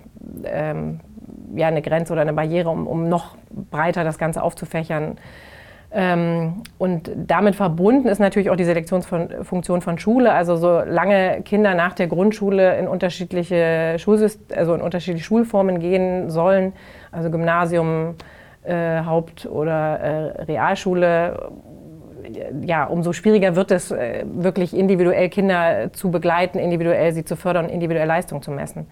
ähm, 0.45 0.99
ja, 1.53 1.67
eine 1.67 1.83
Grenze 1.83 2.11
oder 2.13 2.23
eine 2.23 2.33
Barriere, 2.33 2.69
um, 2.69 2.87
um 2.87 3.07
noch 3.07 3.37
breiter 3.69 4.03
das 4.03 4.17
Ganze 4.17 4.41
aufzufächern. 4.41 5.19
Ähm, 5.93 6.63
und 6.77 7.11
damit 7.15 7.55
verbunden 7.55 8.07
ist 8.07 8.19
natürlich 8.19 8.49
auch 8.49 8.55
die 8.55 8.63
Selektionsfunktion 8.63 9.81
von 9.81 9.97
Schule. 9.99 10.31
Also 10.31 10.55
solange 10.55 11.41
Kinder 11.43 11.75
nach 11.75 11.93
der 11.93 12.07
Grundschule 12.07 12.77
in 12.77 12.87
unterschiedliche, 12.87 13.95
Schulsystem, 13.97 14.57
also 14.57 14.73
in 14.73 14.81
unterschiedliche 14.81 15.25
Schulformen 15.25 15.79
gehen 15.79 16.29
sollen, 16.29 16.71
also 17.11 17.29
Gymnasium, 17.29 18.15
äh, 18.63 19.03
Haupt- 19.03 19.45
oder 19.47 19.99
äh, 19.99 20.43
Realschule, 20.43 21.51
ja, 22.63 22.85
umso 22.85 23.11
schwieriger 23.11 23.55
wird 23.57 23.71
es, 23.71 23.91
äh, 23.91 24.23
wirklich 24.25 24.73
individuell 24.73 25.27
Kinder 25.27 25.91
zu 25.91 26.09
begleiten, 26.09 26.59
individuell 26.59 27.11
sie 27.11 27.25
zu 27.25 27.35
fördern 27.35 27.67
individuell 27.67 28.07
Leistung 28.07 28.41
zu 28.41 28.51
messen. 28.51 28.87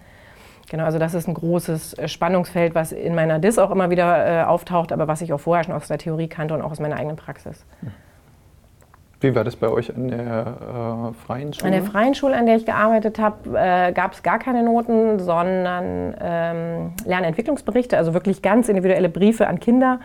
Genau, 0.70 0.84
also 0.84 1.00
das 1.00 1.14
ist 1.14 1.26
ein 1.26 1.34
großes 1.34 1.94
äh, 1.94 2.06
Spannungsfeld, 2.06 2.76
was 2.76 2.92
in 2.92 3.16
meiner 3.16 3.40
DIS 3.40 3.58
auch 3.58 3.72
immer 3.72 3.90
wieder 3.90 4.42
äh, 4.42 4.44
auftaucht, 4.44 4.92
aber 4.92 5.08
was 5.08 5.20
ich 5.20 5.32
auch 5.32 5.40
vorher 5.40 5.64
schon 5.64 5.74
aus 5.74 5.88
der 5.88 5.98
Theorie 5.98 6.28
kannte 6.28 6.54
und 6.54 6.62
auch 6.62 6.70
aus 6.70 6.78
meiner 6.78 6.96
eigenen 6.96 7.16
Praxis. 7.16 7.66
Wie 9.20 9.34
war 9.34 9.44
das 9.44 9.56
bei 9.56 9.68
euch 9.68 9.94
an 9.94 10.08
der 10.08 11.10
äh, 11.10 11.26
freien 11.26 11.52
Schule? 11.52 11.66
An 11.66 11.72
der 11.72 11.82
freien 11.82 12.14
Schule, 12.14 12.36
an 12.36 12.46
der 12.46 12.56
ich 12.56 12.64
gearbeitet 12.64 13.18
habe, 13.18 13.50
äh, 13.50 13.92
gab 13.92 14.14
es 14.14 14.22
gar 14.22 14.38
keine 14.38 14.62
Noten, 14.62 15.18
sondern 15.18 16.14
ähm, 16.20 16.92
Lernentwicklungsberichte, 17.04 17.96
also 17.98 18.14
wirklich 18.14 18.40
ganz 18.40 18.68
individuelle 18.68 19.08
Briefe 19.08 19.46
an 19.46 19.60
Kinder 19.60 20.00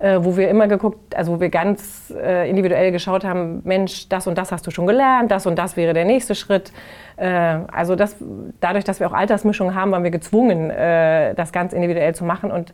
äh, 0.00 0.18
wo 0.22 0.36
wir 0.36 0.48
immer 0.48 0.66
geguckt, 0.66 1.14
also 1.14 1.32
wo 1.32 1.40
wir 1.40 1.50
ganz 1.50 2.12
äh, 2.16 2.48
individuell 2.48 2.90
geschaut 2.90 3.22
haben, 3.22 3.60
Mensch, 3.64 4.08
das 4.08 4.26
und 4.26 4.36
das 4.36 4.50
hast 4.50 4.66
du 4.66 4.70
schon 4.70 4.86
gelernt, 4.86 5.30
das 5.30 5.46
und 5.46 5.56
das 5.58 5.76
wäre 5.76 5.92
der 5.92 6.06
nächste 6.06 6.34
Schritt. 6.34 6.72
Äh, 7.16 7.28
also 7.28 7.96
das, 7.96 8.16
dadurch, 8.60 8.84
dass 8.84 8.98
wir 8.98 9.06
auch 9.06 9.12
Altersmischungen 9.12 9.74
haben, 9.74 9.92
waren 9.92 10.02
wir 10.02 10.10
gezwungen, 10.10 10.70
äh, 10.70 11.34
das 11.34 11.52
ganz 11.52 11.72
individuell 11.72 12.14
zu 12.14 12.24
machen 12.24 12.50
und 12.50 12.72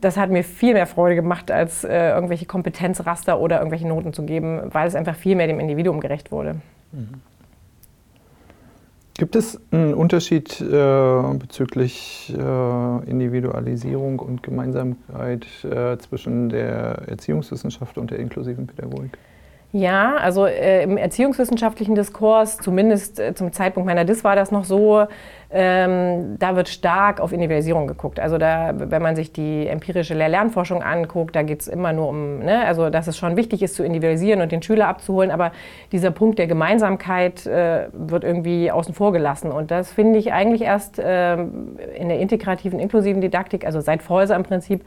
das 0.00 0.16
hat 0.16 0.30
mir 0.30 0.44
viel 0.44 0.74
mehr 0.74 0.86
Freude 0.86 1.14
gemacht, 1.14 1.50
als 1.50 1.84
äh, 1.84 2.10
irgendwelche 2.10 2.46
Kompetenzraster 2.46 3.40
oder 3.40 3.58
irgendwelche 3.58 3.86
Noten 3.86 4.12
zu 4.12 4.24
geben, 4.24 4.62
weil 4.72 4.86
es 4.86 4.94
einfach 4.94 5.16
viel 5.16 5.36
mehr 5.36 5.46
dem 5.46 5.60
Individuum 5.60 6.00
gerecht 6.00 6.32
wurde. 6.32 6.56
Mhm. 6.92 7.20
Gibt 9.16 9.36
es 9.36 9.60
einen 9.70 9.94
Unterschied 9.94 10.60
äh, 10.60 11.22
bezüglich 11.38 12.34
äh, 12.36 13.10
Individualisierung 13.10 14.18
und 14.18 14.42
Gemeinsamkeit 14.42 15.46
äh, 15.64 15.96
zwischen 15.98 16.48
der 16.48 17.02
Erziehungswissenschaft 17.06 17.96
und 17.96 18.10
der 18.10 18.18
inklusiven 18.18 18.66
Pädagogik? 18.66 19.16
Ja, 19.70 20.16
also 20.16 20.46
äh, 20.46 20.82
im 20.84 20.96
erziehungswissenschaftlichen 20.96 21.96
Diskurs, 21.96 22.58
zumindest 22.58 23.18
äh, 23.18 23.34
zum 23.34 23.52
Zeitpunkt 23.52 23.86
meiner 23.86 24.04
DIS 24.04 24.22
war 24.22 24.36
das 24.36 24.50
noch 24.52 24.64
so, 24.64 25.06
ähm, 25.50 26.36
da 26.38 26.56
wird 26.56 26.68
stark 26.68 27.20
auf 27.20 27.32
Individualisierung 27.32 27.86
geguckt. 27.86 28.18
Also 28.18 28.38
da, 28.38 28.72
wenn 28.74 29.02
man 29.02 29.16
sich 29.16 29.32
die 29.32 29.66
empirische 29.66 30.14
Lehr-Lernforschung 30.14 30.82
anguckt, 30.82 31.36
da 31.36 31.42
geht 31.42 31.60
es 31.60 31.68
immer 31.68 31.92
nur 31.92 32.08
um, 32.08 32.40
ne, 32.40 32.64
also 32.64 32.90
dass 32.90 33.06
es 33.06 33.16
schon 33.16 33.36
wichtig 33.36 33.62
ist 33.62 33.74
zu 33.74 33.84
individualisieren 33.84 34.40
und 34.40 34.52
den 34.52 34.62
Schüler 34.62 34.88
abzuholen, 34.88 35.30
aber 35.30 35.52
dieser 35.92 36.10
Punkt 36.10 36.38
der 36.38 36.46
Gemeinsamkeit 36.46 37.46
äh, 37.46 37.88
wird 37.92 38.24
irgendwie 38.24 38.70
außen 38.70 38.94
vor 38.94 39.12
gelassen. 39.12 39.52
Und 39.52 39.70
das 39.70 39.92
finde 39.92 40.18
ich 40.18 40.32
eigentlich 40.32 40.62
erst 40.62 40.98
äh, 40.98 41.34
in 41.34 42.08
der 42.08 42.18
integrativen, 42.18 42.80
inklusiven 42.80 43.20
Didaktik, 43.20 43.64
also 43.64 43.80
seit 43.80 44.02
Fäuser 44.02 44.36
im 44.36 44.42
Prinzip, 44.42 44.84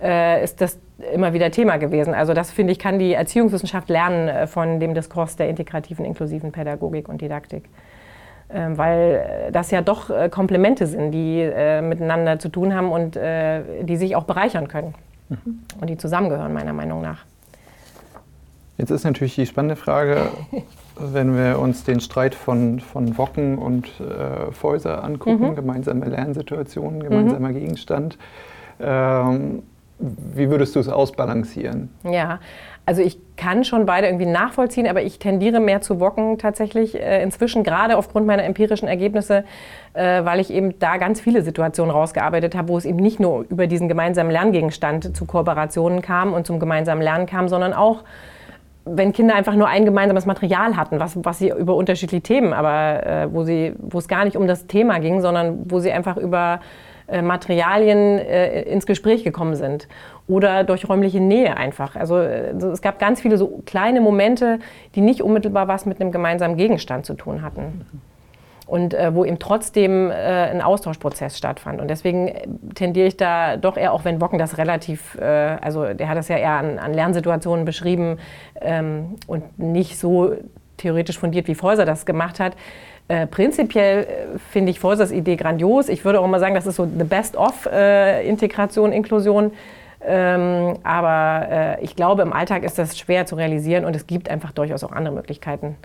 äh, 0.00 0.42
ist 0.42 0.60
das 0.60 0.78
immer 1.12 1.32
wieder 1.32 1.50
Thema 1.50 1.76
gewesen. 1.76 2.14
Also 2.14 2.34
das 2.34 2.50
finde 2.50 2.72
ich, 2.72 2.78
kann 2.78 2.98
die 2.98 3.12
Erziehungswissenschaft 3.12 3.88
lernen 3.88 4.28
äh, 4.28 4.46
von 4.46 4.80
dem 4.80 4.94
Diskurs 4.94 5.36
der 5.36 5.48
integrativen, 5.48 6.04
inklusiven 6.04 6.52
Pädagogik 6.52 7.08
und 7.08 7.20
Didaktik. 7.20 7.64
Ähm, 8.48 8.78
weil 8.78 9.50
das 9.52 9.72
ja 9.72 9.82
doch 9.82 10.08
äh, 10.08 10.28
Komplemente 10.28 10.86
sind, 10.86 11.10
die 11.10 11.40
äh, 11.40 11.82
miteinander 11.82 12.38
zu 12.38 12.48
tun 12.48 12.74
haben 12.74 12.92
und 12.92 13.16
äh, 13.16 13.82
die 13.82 13.96
sich 13.96 14.14
auch 14.14 14.22
bereichern 14.22 14.68
können 14.68 14.94
mhm. 15.28 15.60
und 15.80 15.90
die 15.90 15.96
zusammengehören, 15.96 16.52
meiner 16.52 16.72
Meinung 16.72 17.02
nach. 17.02 17.24
Jetzt 18.78 18.90
ist 18.90 19.04
natürlich 19.04 19.34
die 19.34 19.46
spannende 19.46 19.74
Frage, 19.74 20.28
wenn 20.96 21.36
wir 21.36 21.58
uns 21.58 21.82
den 21.82 21.98
Streit 21.98 22.36
von, 22.36 22.78
von 22.78 23.18
Wocken 23.18 23.58
und 23.58 23.88
äh, 24.00 24.52
Fäuser 24.52 25.02
angucken, 25.02 25.50
mhm. 25.50 25.56
gemeinsame 25.56 26.06
Lernsituationen, 26.06 27.02
gemeinsamer 27.02 27.48
mhm. 27.48 27.54
Gegenstand. 27.54 28.16
Ähm, 28.78 29.62
wie 29.98 30.50
würdest 30.50 30.76
du 30.76 30.80
es 30.80 30.88
ausbalancieren? 30.88 31.90
Ja, 32.04 32.38
also 32.86 33.02
ich 33.02 33.18
kann 33.36 33.64
schon 33.64 33.84
beide 33.84 34.06
irgendwie 34.06 34.26
nachvollziehen, 34.26 34.86
aber 34.86 35.02
ich 35.02 35.18
tendiere 35.18 35.58
mehr 35.58 35.80
zu 35.80 35.98
Wocken 35.98 36.38
tatsächlich 36.38 36.98
äh, 36.98 37.20
inzwischen, 37.20 37.64
gerade 37.64 37.96
aufgrund 37.96 38.26
meiner 38.26 38.44
empirischen 38.44 38.86
Ergebnisse, 38.86 39.44
äh, 39.92 40.24
weil 40.24 40.38
ich 40.38 40.52
eben 40.52 40.78
da 40.78 40.96
ganz 40.96 41.20
viele 41.20 41.42
Situationen 41.42 41.90
rausgearbeitet 41.90 42.54
habe, 42.54 42.68
wo 42.68 42.78
es 42.78 42.84
eben 42.84 42.98
nicht 42.98 43.18
nur 43.18 43.44
über 43.50 43.66
diesen 43.66 43.88
gemeinsamen 43.88 44.30
Lerngegenstand 44.30 45.16
zu 45.16 45.26
Kooperationen 45.26 46.00
kam 46.00 46.32
und 46.32 46.46
zum 46.46 46.60
gemeinsamen 46.60 47.02
Lernen 47.02 47.26
kam, 47.26 47.48
sondern 47.48 47.72
auch 47.74 48.04
wenn 48.84 49.12
Kinder 49.12 49.34
einfach 49.34 49.56
nur 49.56 49.66
ein 49.66 49.84
gemeinsames 49.84 50.24
Material 50.26 50.76
hatten, 50.76 51.00
was, 51.00 51.18
was 51.24 51.38
sie 51.40 51.50
über 51.50 51.74
unterschiedliche 51.74 52.22
Themen, 52.22 52.52
aber 52.52 53.04
äh, 53.04 53.34
wo, 53.34 53.42
sie, 53.42 53.74
wo 53.78 53.98
es 53.98 54.06
gar 54.06 54.24
nicht 54.24 54.36
um 54.36 54.46
das 54.46 54.68
Thema 54.68 55.00
ging, 55.00 55.20
sondern 55.20 55.68
wo 55.68 55.80
sie 55.80 55.90
einfach 55.90 56.16
über 56.16 56.60
Materialien 57.22 58.18
äh, 58.18 58.62
ins 58.62 58.86
Gespräch 58.86 59.24
gekommen 59.24 59.54
sind 59.54 59.88
oder 60.28 60.64
durch 60.64 60.88
räumliche 60.88 61.20
Nähe 61.20 61.56
einfach. 61.56 61.96
Also, 61.96 62.16
also 62.16 62.70
es 62.70 62.82
gab 62.82 62.98
ganz 62.98 63.20
viele 63.20 63.38
so 63.38 63.62
kleine 63.64 64.00
Momente, 64.00 64.58
die 64.94 65.00
nicht 65.00 65.22
unmittelbar 65.22 65.68
was 65.68 65.86
mit 65.86 66.00
einem 66.00 66.10
gemeinsamen 66.10 66.56
Gegenstand 66.56 67.06
zu 67.06 67.14
tun 67.14 67.42
hatten. 67.42 67.86
Und 68.66 68.94
äh, 68.94 69.14
wo 69.14 69.24
eben 69.24 69.38
trotzdem 69.38 70.10
äh, 70.10 70.14
ein 70.14 70.60
Austauschprozess 70.60 71.38
stattfand. 71.38 71.80
Und 71.80 71.88
deswegen 71.88 72.32
tendiere 72.74 73.06
ich 73.06 73.16
da 73.16 73.56
doch 73.56 73.76
eher, 73.76 73.92
auch 73.92 74.04
wenn 74.04 74.20
Wocken 74.20 74.40
das 74.40 74.58
relativ, 74.58 75.14
äh, 75.20 75.24
also 75.24 75.94
der 75.94 76.08
hat 76.08 76.18
das 76.18 76.26
ja 76.26 76.36
eher 76.36 76.54
an, 76.54 76.80
an 76.80 76.92
Lernsituationen 76.92 77.64
beschrieben 77.64 78.18
ähm, 78.60 79.14
und 79.28 79.56
nicht 79.60 79.96
so 80.00 80.34
theoretisch 80.78 81.16
fundiert, 81.16 81.46
wie 81.46 81.54
Fäuser 81.54 81.84
das 81.84 82.06
gemacht 82.06 82.40
hat, 82.40 82.56
äh, 83.08 83.26
prinzipiell 83.26 84.02
äh, 84.02 84.38
finde 84.50 84.70
ich 84.70 84.80
Vorsers 84.80 85.12
Idee 85.12 85.36
grandios. 85.36 85.88
Ich 85.88 86.04
würde 86.04 86.20
auch 86.20 86.24
immer 86.24 86.40
sagen, 86.40 86.54
das 86.54 86.66
ist 86.66 86.76
so 86.76 86.86
the 86.86 87.04
best 87.04 87.36
of 87.36 87.66
äh, 87.66 88.26
Integration, 88.28 88.92
Inklusion. 88.92 89.52
Ähm, 90.04 90.76
aber 90.82 91.48
äh, 91.50 91.84
ich 91.84 91.96
glaube, 91.96 92.22
im 92.22 92.32
Alltag 92.32 92.62
ist 92.64 92.78
das 92.78 92.98
schwer 92.98 93.26
zu 93.26 93.34
realisieren 93.34 93.84
und 93.84 93.94
es 93.96 94.06
gibt 94.06 94.28
einfach 94.28 94.52
durchaus 94.52 94.84
auch 94.84 94.92
andere 94.92 95.14
Möglichkeiten. 95.14 95.76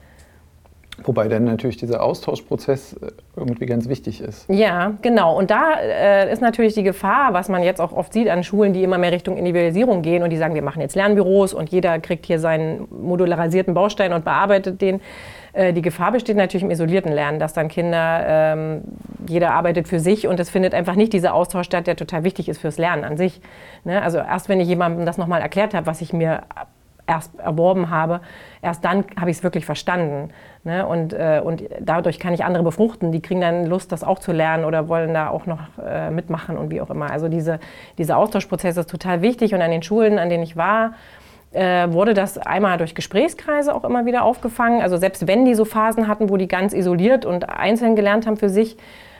Wobei 1.04 1.28
dann 1.28 1.46
natürlich 1.46 1.78
dieser 1.78 2.04
Austauschprozess 2.04 2.96
irgendwie 3.36 3.66
ganz 3.66 3.88
wichtig 3.88 4.22
ist. 4.22 4.48
Ja, 4.50 4.94
genau. 5.02 5.38
Und 5.38 5.50
da 5.50 5.74
äh, 5.80 6.32
ist 6.32 6.42
natürlich 6.42 6.74
die 6.76 6.84
Gefahr, 6.84 7.34
was 7.34 7.50
man 7.50 7.64
jetzt 7.64 7.82
auch 7.82 7.92
oft 7.94 8.14
sieht 8.14 8.30
an 8.30 8.44
Schulen, 8.44 8.74
die 8.74 8.84
immer 8.84 8.98
mehr 8.98 9.12
Richtung 9.12 9.38
Individualisierung 9.38 10.02
gehen 10.02 10.22
und 10.22 10.30
die 10.30 10.38
sagen, 10.38 10.54
wir 10.54 10.62
machen 10.62 10.82
jetzt 10.82 10.96
Lernbüros 10.96 11.54
und 11.54 11.70
jeder 11.70 12.00
kriegt 12.00 12.26
hier 12.26 12.40
seinen 12.40 12.88
modularisierten 12.92 13.74
Baustein 13.74 14.14
und 14.14 14.26
bearbeitet 14.26 14.82
den. 14.82 15.02
Äh, 15.54 15.74
die 15.74 15.82
Gefahr 15.82 16.12
besteht 16.12 16.38
natürlich 16.38 16.64
im 16.64 16.72
isolierten 16.72 17.12
Lernen, 17.12 17.40
dass 17.40 17.54
dann 17.54 17.68
Kinder, 17.68 18.24
ähm, 18.28 18.82
jeder 19.28 19.54
arbeitet 19.54 19.88
für 19.88 20.00
sich 20.00 20.28
und 20.28 20.40
es 20.40 20.50
findet 20.50 20.74
einfach 20.74 20.96
nicht 20.96 21.14
dieser 21.14 21.34
Austausch 21.34 21.66
statt, 21.66 21.88
der 21.88 21.96
total 21.96 22.24
wichtig 22.24 22.50
ist 22.50 22.60
fürs 22.60 22.78
Lernen 22.78 23.04
an 23.04 23.18
sich. 23.18 23.42
Ne? 23.84 24.02
Also 24.02 24.18
erst 24.18 24.50
wenn 24.50 24.60
ich 24.60 24.68
jemandem 24.68 25.06
das 25.06 25.18
nochmal 25.18 25.42
erklärt 25.42 25.74
habe, 25.74 25.86
was 25.86 26.02
ich 26.02 26.14
mir 26.14 26.44
erst 27.08 27.38
erworben 27.40 27.90
habe, 27.90 28.22
erst 28.62 28.86
dann 28.86 29.04
habe 29.20 29.32
ich 29.32 29.38
es 29.38 29.44
wirklich 29.44 29.66
verstanden. 29.66 30.30
Ne? 30.64 30.86
Und, 30.86 31.14
äh, 31.14 31.42
und 31.44 31.64
dadurch 31.80 32.20
kann 32.20 32.34
ich 32.34 32.46
andere 32.46 32.64
befruchten. 32.64 33.12
Die 33.12 33.22
kriegen 33.22 33.42
dann 33.42 33.66
Lust, 33.66 33.92
das 33.92 34.04
auch 34.04 34.20
zu 34.20 34.32
lernen 34.32 34.64
oder 34.64 34.88
wollen 34.88 35.14
da 35.14 35.30
auch 35.30 35.46
noch 35.46 35.60
äh, 35.84 36.10
mitmachen 36.10 36.58
und 36.58 36.72
wie 36.72 36.80
auch 36.80 36.90
immer. 36.90 37.12
Also 37.12 37.28
diese, 37.28 37.60
dieser 37.98 38.18
Austauschprozess 38.18 38.78
ist 38.78 38.90
total 38.90 39.22
wichtig 39.22 39.54
und 39.54 39.62
an 39.62 39.72
den 39.72 39.84
Schulen, 39.84 40.20
an 40.20 40.30
denen 40.30 40.44
ich 40.44 40.56
war, 40.56 40.94
äh, 41.52 41.92
wurde 41.92 42.14
das 42.14 42.38
einmal 42.38 42.78
durch 42.78 42.96
Gesprächskreise 42.96 43.74
auch 43.76 43.84
immer 43.84 44.06
wieder 44.06 44.24
aufgefangen. 44.24 44.82
Also 44.82 44.98
selbst 44.98 45.28
wenn 45.28 45.46
die 45.46 45.54
so 45.54 45.66
Phasen 45.66 46.08
hatten, 46.08 46.30
wo 46.30 46.38
die 46.38 46.48
ganz 46.48 46.74
isoliert 46.74 47.26
und 47.26 47.50
einzeln 47.50 47.96
gelernt 47.96 48.26
haben 48.26 48.38
für 48.38 48.50
sich, 48.50 48.78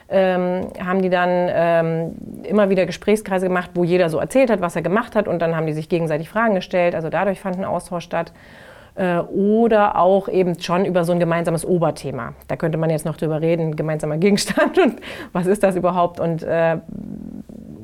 ähm, 0.08 0.68
haben 0.84 1.02
die 1.02 1.10
dann 1.10 1.30
ähm, 1.30 2.14
immer 2.44 2.70
wieder 2.70 2.86
Gesprächskreise 2.86 3.46
gemacht, 3.46 3.70
wo 3.74 3.84
jeder 3.84 4.10
so 4.10 4.18
erzählt 4.18 4.50
hat, 4.50 4.60
was 4.60 4.76
er 4.76 4.82
gemacht 4.82 5.16
hat 5.16 5.26
und 5.26 5.40
dann 5.40 5.56
haben 5.56 5.66
die 5.66 5.72
sich 5.72 5.88
gegenseitig 5.88 6.28
Fragen 6.28 6.54
gestellt. 6.54 6.94
Also 6.94 7.08
dadurch 7.08 7.40
fand 7.40 7.58
ein 7.58 7.64
Austausch 7.64 8.04
statt. 8.04 8.32
Äh, 8.94 9.20
oder 9.20 9.96
auch 9.96 10.28
eben 10.28 10.60
schon 10.60 10.84
über 10.84 11.04
so 11.04 11.12
ein 11.12 11.18
gemeinsames 11.18 11.64
Oberthema. 11.64 12.34
Da 12.48 12.56
könnte 12.56 12.76
man 12.76 12.90
jetzt 12.90 13.06
noch 13.06 13.16
drüber 13.16 13.40
reden, 13.40 13.74
gemeinsamer 13.74 14.18
Gegenstand 14.18 14.78
und 14.82 15.00
was 15.32 15.46
ist 15.46 15.62
das 15.62 15.76
überhaupt 15.76 16.20
und 16.20 16.42
äh, 16.42 16.76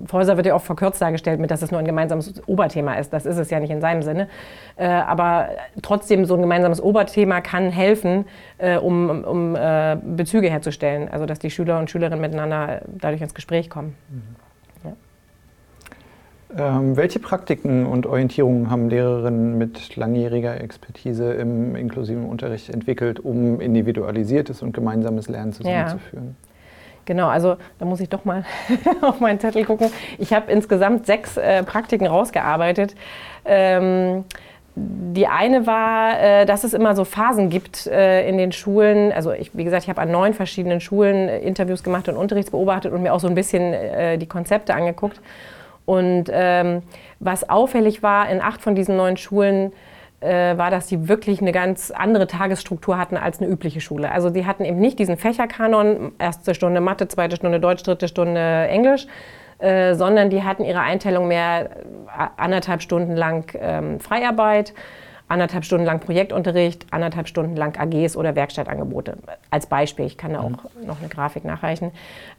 Fäuser 0.09 0.37
wird 0.37 0.47
ja 0.47 0.55
oft 0.55 0.67
verkürzt 0.67 1.01
dargestellt 1.01 1.39
mit, 1.39 1.51
dass 1.51 1.63
es 1.63 1.71
nur 1.71 1.79
ein 1.79 1.87
gemeinsames 1.87 2.43
Oberthema 2.49 2.95
ist. 2.95 3.13
Das 3.13 3.27
ist 3.27 3.37
es 3.37 3.51
ja 3.51 3.61
nicht 3.61 3.71
in 3.71 3.81
seinem 3.81 4.03
Sinne. 4.03 4.29
Äh, 4.77 4.89
aber 4.89 5.51
trotzdem, 5.83 6.25
so 6.25 6.35
ein 6.35 6.41
gemeinsames 6.41 6.81
Oberthema 6.83 7.41
kann 7.41 7.71
helfen, 7.71 8.25
äh, 8.59 8.79
um, 8.79 9.25
um 9.25 9.55
äh, 9.55 9.97
Bezüge 10.03 10.51
herzustellen. 10.51 11.09
Also, 11.09 11.27
dass 11.27 11.39
die 11.39 11.51
Schüler 11.51 11.79
und 11.79 11.91
Schülerinnen 11.91 12.21
miteinander 12.21 12.83
dadurch 12.87 13.23
ins 13.23 13.35
Gespräch 13.35 13.71
kommen. 13.71 13.95
Mhm. 14.09 14.49
Ähm, 16.57 16.97
welche 16.97 17.19
Praktiken 17.19 17.85
und 17.85 18.07
Orientierungen 18.07 18.71
haben 18.71 18.89
Lehrerinnen 18.89 19.59
mit 19.59 19.97
langjähriger 19.97 20.59
Expertise 20.61 21.35
im 21.35 21.77
inklusiven 21.77 22.25
Unterricht 22.25 22.71
entwickelt, 22.71 23.21
um 23.21 23.61
individualisiertes 23.61 24.63
und 24.63 24.73
gemeinsames 24.73 25.29
Lernen 25.29 25.53
zusammenzuführen? 25.53 26.37
Ja. 26.41 26.48
Genau, 27.09 27.29
also 27.29 27.57
da 27.79 27.87
muss 27.87 28.01
ich 28.01 28.11
doch 28.11 28.27
mal 28.27 28.45
auf 29.01 29.19
meinen 29.19 29.41
Zettel 29.41 29.65
gucken. 29.65 29.91
Ich 30.19 30.35
habe 30.35 30.53
insgesamt 30.53 31.07
sechs 31.07 31.39
äh, 31.39 31.63
Praktiken 31.63 32.07
rausgearbeitet. 32.07 32.95
Ähm, 33.47 34.27
die 34.75 35.27
eine 35.27 35.67
war, 35.67 36.21
äh, 36.21 36.45
dass 36.45 36.65
es 36.65 36.75
immer 36.75 36.95
so 36.95 37.07
Phasen 37.07 37.49
gibt 37.49 37.87
äh, 37.87 38.29
in 38.29 38.37
den 38.37 38.53
Schulen. 38.53 39.11
Also 39.11 39.33
ich, 39.33 39.57
wie 39.57 39.65
gesagt, 39.65 39.85
ich 39.85 39.89
habe 39.89 40.03
an 40.03 40.11
neun 40.11 40.35
verschiedenen 40.35 40.83
Schulen 40.83 41.31
äh, 41.31 41.39
Interviews 41.39 41.83
gemacht 41.83 42.11
und 42.11 42.19
Unterrichts 42.19 42.51
beobachtet 42.51 42.93
und 42.93 43.03
mir 43.03 43.15
auch 43.15 43.21
so 43.21 43.27
ein 43.27 43.35
bisschen 43.35 43.75
die 44.21 44.27
Konzepte 44.27 44.75
angeguckt. 44.75 45.19
Und 45.87 46.25
ähm, 46.31 46.83
was 47.21 47.49
auffällig 47.49 48.03
war, 48.03 48.29
in 48.29 48.43
acht 48.43 48.61
von 48.61 48.75
diesen 48.75 48.99
neun 48.99 49.17
Schulen 49.17 49.73
war, 50.21 50.71
dass 50.71 50.89
sie 50.89 51.09
wirklich 51.09 51.41
eine 51.41 51.53
ganz 51.53 51.93
andere 51.93 52.27
Tagesstruktur 52.27 52.99
hatten 52.99 53.17
als 53.17 53.41
eine 53.41 53.49
übliche 53.49 53.81
Schule. 53.81 54.11
Also 54.11 54.31
sie 54.31 54.47
hatten 54.47 54.65
eben 54.65 54.81
nicht 54.81 54.99
diesen 54.99 55.17
Fächerkanon, 55.17 56.13
erste 56.19 56.55
Stunde 56.55 56.81
Mathe, 56.81 57.07
zweite 57.07 57.37
Stunde 57.37 57.61
Deutsch, 57.61 57.85
dritte 57.85 58.09
Stunde 58.09 58.67
Englisch, 58.69 59.07
äh, 59.59 59.95
sondern 59.95 60.31
die 60.31 60.45
hatten 60.45 60.65
ihre 60.65 60.81
Einteilung 60.81 61.29
mehr 61.29 61.71
äh, 61.71 62.27
anderthalb 62.37 62.81
Stunden 62.81 63.17
lang 63.17 63.53
ähm, 63.61 63.99
Freiarbeit, 63.99 64.73
anderthalb 65.27 65.65
Stunden 65.65 65.85
lang 65.85 66.01
Projektunterricht, 66.01 66.87
anderthalb 66.93 67.27
Stunden 67.29 67.57
lang 67.57 67.77
AGs 67.77 68.17
oder 68.17 68.37
Werkstattangebote. 68.37 69.19
Als 69.51 69.67
Beispiel, 69.67 70.07
ich 70.07 70.17
kann 70.17 70.33
da 70.33 70.41
auch 70.41 70.51
mhm. 70.51 70.87
noch 70.87 71.01
eine 71.01 71.09
Grafik 71.09 71.45
nachreichen. 71.45 71.91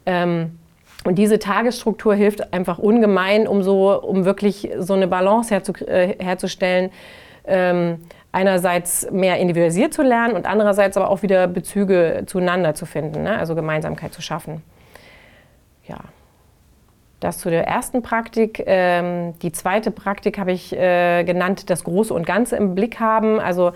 Ähm, 0.06 0.58
und 1.04 1.16
diese 1.16 1.38
Tagesstruktur 1.38 2.14
hilft 2.14 2.52
einfach 2.52 2.78
ungemein, 2.78 3.46
um, 3.46 3.62
so, 3.62 4.00
um 4.02 4.24
wirklich 4.24 4.70
so 4.78 4.94
eine 4.94 5.06
Balance 5.06 5.54
herzu, 5.54 5.72
äh, 5.86 6.14
herzustellen 6.18 6.90
ähm, 7.46 7.98
einerseits 8.32 9.10
mehr 9.10 9.38
individualisiert 9.38 9.92
zu 9.92 10.02
lernen 10.02 10.34
und 10.34 10.46
andererseits 10.46 10.96
aber 10.96 11.10
auch 11.10 11.22
wieder 11.22 11.46
Bezüge 11.48 12.24
zueinander 12.26 12.74
zu 12.74 12.86
finden, 12.86 13.22
ne? 13.24 13.38
also 13.38 13.54
Gemeinsamkeit 13.54 14.12
zu 14.12 14.22
schaffen. 14.22 14.62
Ja. 15.88 15.98
Das 17.18 17.36
zu 17.38 17.50
der 17.50 17.66
ersten 17.66 18.00
Praktik. 18.00 18.62
Ähm, 18.64 19.34
die 19.40 19.52
zweite 19.52 19.90
Praktik 19.90 20.38
habe 20.38 20.52
ich 20.52 20.72
äh, 20.74 21.22
genannt, 21.24 21.68
das 21.68 21.84
Große 21.84 22.14
und 22.14 22.24
Ganze 22.24 22.56
im 22.56 22.74
Blick 22.74 22.98
haben. 22.98 23.38
Also 23.38 23.72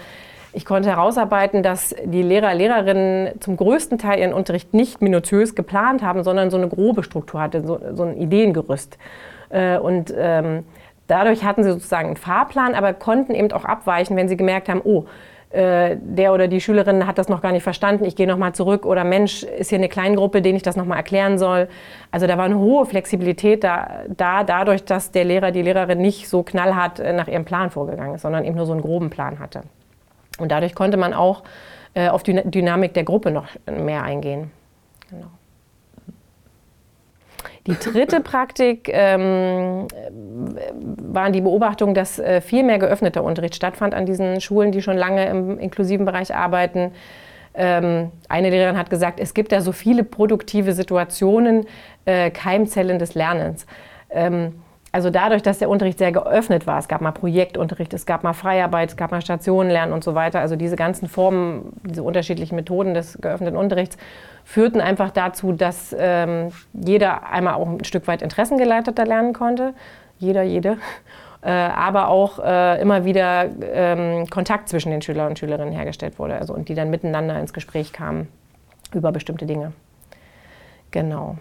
ich 0.55 0.65
konnte 0.65 0.89
herausarbeiten, 0.89 1.63
dass 1.63 1.95
die 2.05 2.23
Lehrer, 2.23 2.55
Lehrerinnen 2.55 3.41
zum 3.41 3.59
größten 3.59 3.99
Teil 3.99 4.21
ihren 4.21 4.33
Unterricht 4.33 4.73
nicht 4.73 5.03
minutiös 5.03 5.55
geplant 5.55 6.03
haben, 6.03 6.23
sondern 6.23 6.51
so 6.51 6.57
eine 6.57 6.69
grobe 6.69 7.03
Struktur 7.03 7.41
hatten, 7.41 7.67
so, 7.67 7.81
so 7.93 8.05
ein 8.05 8.17
Ideengerüst. 8.17 8.97
Äh, 9.51 9.77
und 9.79 10.15
ähm, 10.17 10.65
Dadurch 11.07 11.45
hatten 11.45 11.63
sie 11.63 11.73
sozusagen 11.73 12.09
einen 12.09 12.17
Fahrplan, 12.17 12.75
aber 12.75 12.95
konnten 12.95 13.35
eben 13.35 13.53
auch 13.53 13.65
abweichen, 13.65 14.17
wenn 14.17 14.29
sie 14.29 14.37
gemerkt 14.37 14.69
haben, 14.69 14.81
oh, 14.85 15.05
äh, 15.55 15.97
der 16.01 16.33
oder 16.33 16.49
die 16.49 16.61
Schülerin 16.61 17.07
hat 17.07 17.17
das 17.17 17.29
noch 17.29 17.41
gar 17.41 17.53
nicht 17.53 17.63
verstanden, 17.63 18.05
ich 18.05 18.17
gehe 18.17 18.27
nochmal 18.27 18.55
zurück 18.55 18.85
oder 18.85 19.05
Mensch, 19.05 19.45
ist 19.45 19.69
hier 19.69 19.79
eine 19.79 19.89
Kleingruppe, 19.89 20.43
denen 20.43 20.57
ich 20.57 20.65
das 20.65 20.75
nochmal 20.75 20.99
erklären 20.99 21.39
soll. 21.39 21.69
Also 22.11 22.27
da 22.27 22.37
war 22.37 22.47
eine 22.47 22.59
hohe 22.59 22.87
Flexibilität 22.87 23.63
da, 23.63 24.03
da, 24.09 24.43
dadurch, 24.43 24.85
dass 24.85 25.13
der 25.13 25.25
Lehrer, 25.25 25.53
die 25.53 25.63
Lehrerin 25.63 25.99
nicht 25.99 26.29
so 26.29 26.43
knallhart 26.43 26.99
äh, 26.99 27.13
nach 27.13 27.29
ihrem 27.29 27.45
Plan 27.45 27.71
vorgegangen 27.71 28.17
ist, 28.17 28.23
sondern 28.23 28.45
eben 28.45 28.57
nur 28.57 28.67
so 28.67 28.73
einen 28.73 28.83
groben 28.83 29.11
Plan 29.11 29.39
hatte. 29.39 29.63
Und 30.39 30.51
dadurch 30.51 30.75
konnte 30.75 30.97
man 30.97 31.15
auch 31.15 31.45
äh, 31.95 32.09
auf 32.09 32.25
die 32.25 32.35
Dynamik 32.35 32.93
der 32.95 33.05
Gruppe 33.05 33.31
noch 33.31 33.47
mehr 33.67 34.03
eingehen. 34.03 34.51
Genau. 35.09 35.27
Die 37.67 37.79
dritte 37.79 38.21
Praktik 38.21 38.91
ähm, 38.93 39.89
waren 40.99 41.33
die 41.33 41.41
Beobachtung, 41.41 41.95
dass 41.95 42.19
äh, 42.19 42.43
viel 42.43 42.63
mehr 42.63 42.79
geöffneter 42.79 43.25
Unterricht 43.25 43.55
stattfand 43.55 43.95
an 43.95 44.05
diesen 44.05 44.41
Schulen, 44.43 44.71
die 44.71 44.83
schon 44.83 44.99
lange 44.99 45.27
im 45.27 45.59
inklusiven 45.59 46.05
Bereich 46.05 46.35
arbeiten. 46.35 46.93
Ähm, 47.55 48.11
eine 48.29 48.51
Lehrerin 48.51 48.77
hat 48.77 48.91
gesagt, 48.91 49.19
es 49.19 49.33
gibt 49.33 49.53
da 49.53 49.63
so 49.63 49.73
viele 49.73 50.05
produktive 50.05 50.73
Situationen, 50.73 51.67
äh, 52.05 52.31
Keimzellen 52.31 52.99
des 52.99 53.15
Lernens. 53.15 53.67
Ähm, 54.11 54.57
also 54.95 55.11
dadurch, 55.11 55.43
dass 55.43 55.59
der 55.59 55.69
Unterricht 55.69 55.99
sehr 55.99 56.13
geöffnet 56.13 56.69
war, 56.69 56.79
es 56.79 56.87
gab 56.87 57.01
mal 57.01 57.11
Projektunterricht, 57.11 57.93
es 57.95 58.07
gab 58.07 58.23
mal 58.23 58.33
Freiarbeit, 58.33 58.91
es 58.91 58.97
gab 58.97 59.11
mal 59.11 59.21
Stationenlernen 59.21 59.93
und 59.93 60.05
so 60.05 60.15
weiter, 60.15 60.39
also 60.39 60.55
diese 60.55 60.77
ganzen 60.77 61.09
Formen, 61.09 61.73
diese 61.83 62.05
unterschiedlichen 62.05 62.55
Methoden 62.55 62.95
des 62.95 63.19
geöffneten 63.21 63.57
Unterrichts 63.57 63.97
führten 64.45 64.81
einfach 64.81 65.11
dazu, 65.11 65.51
dass 65.51 65.97
ähm, 65.99 66.53
jeder 66.73 67.29
einmal 67.29 67.55
auch 67.55 67.67
ein 67.67 67.83
Stück 67.83 68.07
weit 68.07 68.23
interessengeleiteter 68.23 69.05
lernen 69.05 69.33
konnte, 69.33 69.75
jeder, 70.19 70.45
jede, 70.45 70.77
äh, 71.43 71.51
aber 71.51 72.07
auch 72.07 72.39
äh, 72.39 72.81
immer 72.81 73.05
wieder 73.05 73.47
ähm, 73.73 74.31
Kontakt 74.31 74.69
zwischen 74.69 74.93
den 74.93 75.03
Schülern 75.03 75.31
und 75.31 75.41
Schülerinnen 75.41 75.75
hergestellt 75.75 76.21
wurde 76.21 76.37
also, 76.37 76.55
und 76.55 76.69
die 76.69 76.75
dann 76.77 76.91
miteinander 76.91 77.37
ins 77.41 77.53
Gespräch 77.53 77.93
kamen 77.93 78.29
über 78.93 79.11
bestimmte 79.11 79.45
Dinge. 79.45 79.73
Genau. 80.93 81.37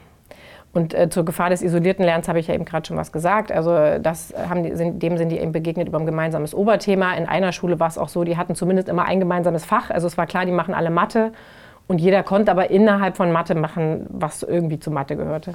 Und 0.73 0.95
äh, 0.95 1.07
zur 1.07 1.23
Gefahr 1.23 1.51
des 1.51 1.61
isolierten 1.61 2.03
Lernens 2.03 2.27
habe 2.27 2.39
ich 2.39 2.47
ja 2.47 2.55
eben 2.55 2.65
gerade 2.65 2.87
schon 2.87 2.97
was 2.97 3.11
gesagt. 3.11 3.51
Also 3.51 3.99
das 3.99 4.33
haben 4.49 4.63
die, 4.63 4.75
sind, 4.75 5.03
dem 5.03 5.17
sind 5.17 5.29
die 5.29 5.37
eben 5.37 5.51
begegnet 5.51 5.87
über 5.87 5.99
ein 5.99 6.07
gemeinsames 6.07 6.55
Oberthema. 6.55 7.13
In 7.13 7.27
einer 7.27 7.51
Schule 7.51 7.79
war 7.79 7.87
es 7.87 7.99
auch 7.99 8.09
so, 8.09 8.23
die 8.23 8.37
hatten 8.37 8.55
zumindest 8.55 8.89
immer 8.89 9.05
ein 9.05 9.19
gemeinsames 9.19 9.65
Fach. 9.65 9.91
Also 9.91 10.07
es 10.07 10.17
war 10.17 10.25
klar, 10.25 10.45
die 10.45 10.51
machen 10.51 10.73
alle 10.73 10.89
Mathe. 10.89 11.31
Und 11.85 11.99
jeder 11.99 12.23
konnte 12.23 12.49
aber 12.49 12.71
innerhalb 12.71 13.17
von 13.17 13.31
Mathe 13.31 13.53
machen, 13.53 14.07
was 14.09 14.41
irgendwie 14.41 14.79
zu 14.79 14.89
Mathe 14.89 15.15
gehörte. 15.15 15.53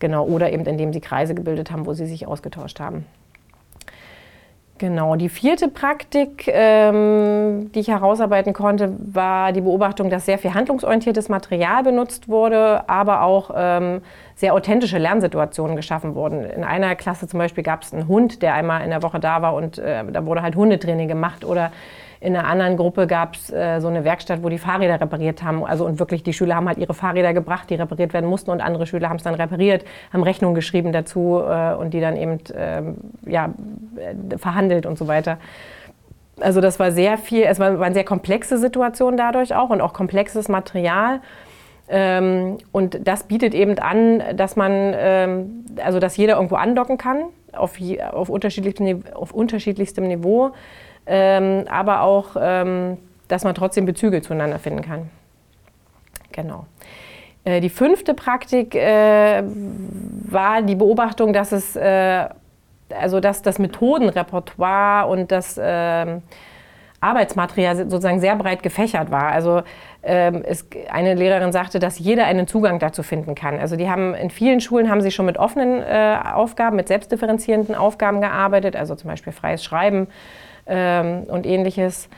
Genau, 0.00 0.24
oder 0.24 0.52
eben 0.52 0.64
indem 0.64 0.92
sie 0.92 1.00
Kreise 1.00 1.34
gebildet 1.34 1.70
haben, 1.70 1.86
wo 1.86 1.92
sie 1.92 2.06
sich 2.06 2.26
ausgetauscht 2.26 2.80
haben. 2.80 3.06
Genau, 4.80 5.14
die 5.14 5.28
vierte 5.28 5.68
Praktik, 5.68 6.48
ähm, 6.48 7.70
die 7.74 7.80
ich 7.80 7.88
herausarbeiten 7.88 8.54
konnte, 8.54 8.96
war 8.98 9.52
die 9.52 9.60
Beobachtung, 9.60 10.08
dass 10.08 10.24
sehr 10.24 10.38
viel 10.38 10.54
handlungsorientiertes 10.54 11.28
Material 11.28 11.82
benutzt 11.82 12.30
wurde, 12.30 12.88
aber 12.88 13.20
auch 13.20 13.50
ähm, 13.54 14.00
sehr 14.36 14.54
authentische 14.54 14.96
Lernsituationen 14.96 15.76
geschaffen 15.76 16.14
wurden. 16.14 16.46
In 16.46 16.64
einer 16.64 16.96
Klasse 16.96 17.28
zum 17.28 17.36
Beispiel 17.36 17.62
gab 17.62 17.82
es 17.82 17.92
einen 17.92 18.08
Hund, 18.08 18.40
der 18.40 18.54
einmal 18.54 18.82
in 18.82 18.88
der 18.88 19.02
Woche 19.02 19.20
da 19.20 19.42
war 19.42 19.52
und 19.52 19.76
äh, 19.76 20.02
da 20.10 20.24
wurde 20.24 20.40
halt 20.40 20.56
Hundetraining 20.56 21.08
gemacht 21.08 21.44
oder 21.44 21.72
in 22.20 22.36
einer 22.36 22.46
anderen 22.46 22.76
Gruppe 22.76 23.06
gab 23.06 23.34
es 23.34 23.50
äh, 23.50 23.80
so 23.80 23.88
eine 23.88 24.04
Werkstatt, 24.04 24.42
wo 24.42 24.50
die 24.50 24.58
Fahrräder 24.58 25.00
repariert 25.00 25.42
haben. 25.42 25.64
Also 25.64 25.86
und 25.86 25.98
wirklich, 25.98 26.22
die 26.22 26.34
Schüler 26.34 26.54
haben 26.54 26.68
halt 26.68 26.76
ihre 26.76 26.92
Fahrräder 26.92 27.32
gebracht, 27.32 27.70
die 27.70 27.76
repariert 27.76 28.12
werden 28.12 28.28
mussten 28.28 28.50
und 28.50 28.60
andere 28.60 28.86
Schüler 28.86 29.08
haben 29.08 29.16
es 29.16 29.22
dann 29.22 29.34
repariert, 29.34 29.84
haben 30.12 30.22
Rechnungen 30.22 30.54
geschrieben 30.54 30.92
dazu 30.92 31.40
äh, 31.40 31.74
und 31.74 31.94
die 31.94 32.00
dann 32.00 32.16
eben 32.16 32.38
ähm, 32.54 32.96
ja, 33.26 33.54
äh, 33.96 34.36
verhandelt 34.36 34.84
und 34.84 34.98
so 34.98 35.08
weiter. 35.08 35.38
Also 36.40 36.60
das 36.60 36.78
war 36.78 36.92
sehr 36.92 37.16
viel, 37.16 37.44
es 37.44 37.58
war, 37.58 37.78
war 37.78 37.86
eine 37.86 37.94
sehr 37.94 38.04
komplexe 38.04 38.58
Situation 38.58 39.16
dadurch 39.16 39.54
auch 39.54 39.70
und 39.70 39.80
auch 39.80 39.94
komplexes 39.94 40.48
Material. 40.48 41.20
Ähm, 41.88 42.58
und 42.70 43.06
das 43.06 43.24
bietet 43.24 43.54
eben 43.54 43.78
an, 43.78 44.22
dass 44.36 44.56
man, 44.56 44.72
ähm, 44.94 45.64
also 45.82 45.98
dass 45.98 46.18
jeder 46.18 46.36
irgendwo 46.36 46.56
andocken 46.56 46.98
kann, 46.98 47.24
auf, 47.52 47.78
auf, 48.12 48.28
unterschiedlichstem, 48.28 49.04
auf 49.14 49.32
unterschiedlichstem 49.32 50.06
Niveau 50.06 50.52
ähm, 51.10 51.64
aber 51.68 52.02
auch, 52.02 52.36
ähm, 52.40 52.96
dass 53.26 53.42
man 53.42 53.54
trotzdem 53.56 53.84
Bezüge 53.84 54.22
zueinander 54.22 54.60
finden 54.60 54.82
kann. 54.82 55.10
Genau. 56.30 56.66
Äh, 57.44 57.60
die 57.60 57.68
fünfte 57.68 58.14
Praktik 58.14 58.76
äh, 58.76 59.42
war 59.42 60.62
die 60.62 60.76
Beobachtung, 60.76 61.32
dass 61.32 61.50
es, 61.50 61.74
äh, 61.74 62.28
also 62.96 63.18
dass 63.18 63.42
das 63.42 63.58
Methodenrepertoire 63.58 65.08
und 65.08 65.32
das 65.32 65.58
ähm, 65.60 66.22
Arbeitsmaterial 67.00 67.76
sozusagen 67.76 68.20
sehr 68.20 68.36
breit 68.36 68.62
gefächert 68.62 69.10
war. 69.10 69.32
Also 69.32 69.62
ähm, 70.04 70.44
es, 70.46 70.68
eine 70.92 71.14
Lehrerin 71.14 71.50
sagte, 71.50 71.80
dass 71.80 71.98
jeder 71.98 72.26
einen 72.26 72.46
Zugang 72.46 72.78
dazu 72.78 73.02
finden 73.02 73.34
kann. 73.34 73.58
Also 73.58 73.74
die 73.74 73.90
haben 73.90 74.14
in 74.14 74.30
vielen 74.30 74.60
Schulen 74.60 74.88
haben 74.88 75.00
sie 75.00 75.10
schon 75.10 75.26
mit 75.26 75.38
offenen 75.38 75.82
äh, 75.82 76.18
Aufgaben, 76.34 76.76
mit 76.76 76.86
selbstdifferenzierenden 76.86 77.74
Aufgaben 77.74 78.20
gearbeitet, 78.20 78.76
also 78.76 78.94
zum 78.94 79.10
Beispiel 79.10 79.32
freies 79.32 79.64
Schreiben 79.64 80.06
ähm, 80.70 81.24
und 81.24 81.46
ähnliches. 81.46 82.08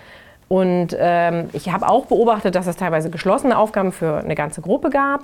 Und 0.48 0.88
ähm, 0.98 1.48
ich 1.54 1.72
habe 1.72 1.88
auch 1.88 2.06
beobachtet, 2.06 2.54
dass 2.54 2.66
es 2.66 2.76
teilweise 2.76 3.08
geschlossene 3.08 3.56
Aufgaben 3.56 3.90
für 3.90 4.18
eine 4.18 4.34
ganze 4.34 4.60
Gruppe 4.60 4.90
gab. 4.90 5.22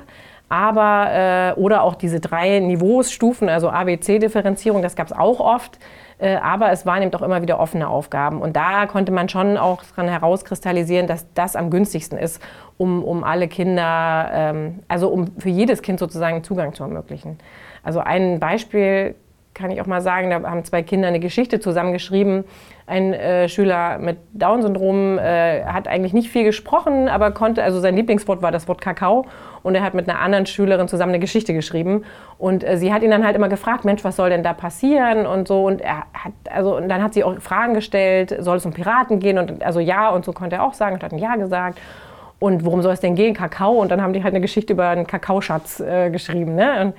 Aber, 0.49 1.09
äh, 1.13 1.61
oder 1.61 1.83
auch 1.83 1.95
diese 1.95 2.21
drei 2.21 2.59
Niveausstufen, 2.61 3.51
also 3.51 3.69
ABC-Differenzierung, 3.69 4.81
das 4.81 4.97
gab 4.97 5.09
es 5.09 5.13
auch 5.13 5.41
oft. 5.41 5.79
Äh, 6.19 6.37
aber 6.37 6.73
es 6.73 6.87
waren 6.87 7.03
eben 7.03 7.15
auch 7.15 7.23
immer 7.23 7.43
wieder 7.43 7.61
offene 7.61 7.89
Aufgaben. 7.89 8.41
Und 8.41 8.57
da 8.57 8.87
konnte 8.87 9.13
man 9.13 9.29
schon 9.29 9.57
auch 9.57 9.83
daran 9.95 10.11
herauskristallisieren, 10.11 11.07
dass 11.07 11.27
das 11.35 11.55
am 11.55 11.71
günstigsten 11.71 12.19
ist, 12.19 12.43
um, 12.77 13.05
um 13.05 13.23
alle 13.23 13.49
Kinder, 13.49 14.31
ähm, 14.33 14.81
also 14.89 15.09
um 15.09 15.33
für 15.39 15.51
jedes 15.51 15.83
Kind 15.83 15.99
sozusagen 15.99 16.43
Zugang 16.43 16.73
zu 16.73 16.83
ermöglichen. 16.85 17.39
Also 17.83 18.01
ein 18.01 18.41
Beispiel 18.41 19.15
kann 19.59 19.71
ich 19.73 19.81
auch 19.81 19.87
mal 19.87 20.01
sagen, 20.01 20.31
da 20.31 20.43
haben 20.49 20.65
zwei 20.65 20.83
Kinder 20.83 21.09
eine 21.09 21.19
Geschichte 21.19 21.59
zusammengeschrieben. 21.59 22.45
Ein 22.87 23.13
äh, 23.13 23.49
Schüler 23.49 23.99
mit 23.99 24.19
Down-Syndrom 24.33 25.19
äh, 25.19 25.65
hat 25.65 25.89
eigentlich 25.89 26.13
nicht 26.15 26.31
viel 26.31 26.45
gesprochen, 26.45 27.09
aber 27.09 27.33
konnte, 27.33 27.63
also 27.63 27.81
sein 27.81 27.97
Lieblingswort 27.97 28.41
war 28.41 28.53
das 28.53 28.69
Wort 28.69 28.81
Kakao. 28.81 29.27
Und 29.65 29.75
er 29.75 29.83
hat 29.83 29.95
mit 29.95 30.09
einer 30.09 30.21
anderen 30.21 30.47
Schülerin 30.47 30.87
zusammen 30.87 31.11
eine 31.11 31.19
Geschichte 31.19 31.53
geschrieben. 31.53 32.05
Und 32.39 32.63
äh, 32.63 32.79
sie 32.79 32.93
hat 32.93 33.03
ihn 33.03 33.11
dann 33.11 33.27
halt 33.27 33.35
immer 33.35 33.49
gefragt, 33.49 33.85
Mensch, 33.85 34.05
was 34.05 34.17
soll 34.17 34.31
denn 34.31 34.45
da 34.45 34.55
passieren 34.55 35.27
und 35.27 35.49
so. 35.49 35.67
Und 35.67 35.81
er 35.81 36.05
hat, 36.15 36.33
also, 36.49 36.77
und 36.77 36.89
dann 36.89 37.03
hat 37.03 37.13
sie 37.13 37.25
auch 37.25 37.39
Fragen 37.41 37.75
gestellt, 37.75 38.35
soll 38.39 38.59
es 38.59 38.65
um 38.65 38.73
Piraten 38.73 39.19
gehen? 39.19 39.39
Und 39.39 39.63
also 39.63 39.81
ja, 39.81 40.11
und 40.11 40.25
so 40.25 40.33
konnte 40.33 40.57
er 40.57 40.65
auch 40.65 40.75
sagen 40.75 40.95
und 40.95 41.03
hat 41.03 41.13
ein 41.13 41.19
Ja 41.19 41.35
gesagt. 41.35 41.79
Und 42.39 42.65
worum 42.65 42.83
soll 42.83 42.93
es 42.93 43.01
denn 43.01 43.17
gehen? 43.17 43.35
Kakao. 43.35 43.73
Und 43.73 43.91
dann 43.91 44.01
haben 44.01 44.13
die 44.13 44.23
halt 44.23 44.33
eine 44.33 44.41
Geschichte 44.41 44.73
über 44.73 44.89
einen 44.89 45.07
Kakaoschatz 45.07 45.81
äh, 45.81 46.11
geschrieben. 46.11 46.55
Ne? 46.55 46.81
Und, 46.81 46.95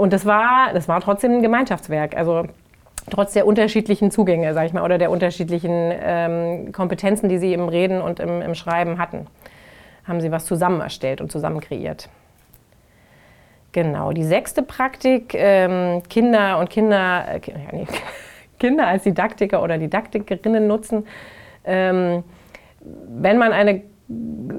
und 0.00 0.14
das 0.14 0.24
war, 0.24 0.72
das 0.72 0.88
war 0.88 1.00
trotzdem 1.02 1.32
ein 1.32 1.42
Gemeinschaftswerk. 1.42 2.16
Also 2.16 2.46
trotz 3.10 3.34
der 3.34 3.46
unterschiedlichen 3.46 4.10
Zugänge, 4.10 4.54
sage 4.54 4.66
ich 4.66 4.72
mal, 4.72 4.82
oder 4.82 4.96
der 4.96 5.10
unterschiedlichen 5.10 5.70
ähm, 5.70 6.72
Kompetenzen, 6.72 7.28
die 7.28 7.36
sie 7.36 7.52
im 7.52 7.68
Reden 7.68 8.00
und 8.00 8.18
im, 8.18 8.40
im, 8.40 8.54
Schreiben 8.54 8.98
hatten, 8.98 9.26
haben 10.08 10.22
sie 10.22 10.32
was 10.32 10.46
zusammen 10.46 10.80
erstellt 10.80 11.20
und 11.20 11.30
zusammen 11.30 11.60
kreiert. 11.60 12.08
Genau, 13.72 14.12
die 14.12 14.24
sechste 14.24 14.62
Praktik, 14.62 15.34
ähm, 15.34 16.02
Kinder 16.08 16.58
und 16.58 16.70
Kinder, 16.70 17.26
äh, 17.28 17.40
nee, 17.72 17.86
Kinder 18.58 18.86
als 18.86 19.02
Didaktiker 19.02 19.62
oder 19.62 19.76
Didaktikerinnen 19.76 20.66
nutzen. 20.66 21.06
Ähm, 21.62 22.24
wenn 22.80 23.36
man 23.36 23.52
eine 23.52 23.82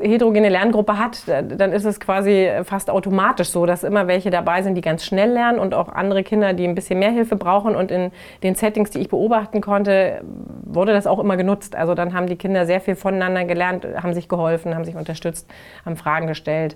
heterogene 0.02 0.50
Lerngruppe 0.50 0.98
hat, 0.98 1.24
dann 1.28 1.72
ist 1.74 1.86
es 1.86 2.00
quasi 2.00 2.50
fast 2.64 2.90
automatisch 2.90 3.50
so, 3.50 3.66
dass 3.66 3.84
immer 3.84 4.08
welche 4.08 4.30
dabei 4.30 4.62
sind, 4.62 4.76
die 4.76 4.82
ganz 4.82 5.06
schnell 5.06 5.32
lernen 5.32 5.60
und 5.60 5.74
auch 5.74 5.90
andere 5.90 6.24
Kinder, 6.24 6.54
die 6.54 6.66
ein 6.66 6.76
bisschen 6.76 7.00
mehr 7.00 7.12
Hilfe 7.12 7.36
brauchen. 7.36 7.76
Und 7.76 7.92
in 7.92 8.12
den 8.44 8.56
Settings, 8.56 8.90
die 8.92 9.00
ich 9.00 9.10
beobachten 9.10 9.62
konnte, 9.62 10.22
wurde 10.64 10.94
das 10.94 11.08
auch 11.08 11.20
immer 11.20 11.38
genutzt. 11.38 11.76
Also 11.76 11.94
dann 11.94 12.14
haben 12.14 12.28
die 12.28 12.38
Kinder 12.38 12.66
sehr 12.66 12.82
viel 12.82 12.96
voneinander 12.96 13.46
gelernt, 13.46 13.86
haben 14.02 14.14
sich 14.14 14.30
geholfen, 14.30 14.74
haben 14.76 14.86
sich 14.86 14.96
unterstützt, 14.96 15.50
haben 15.86 15.98
Fragen 15.98 16.28
gestellt. 16.28 16.76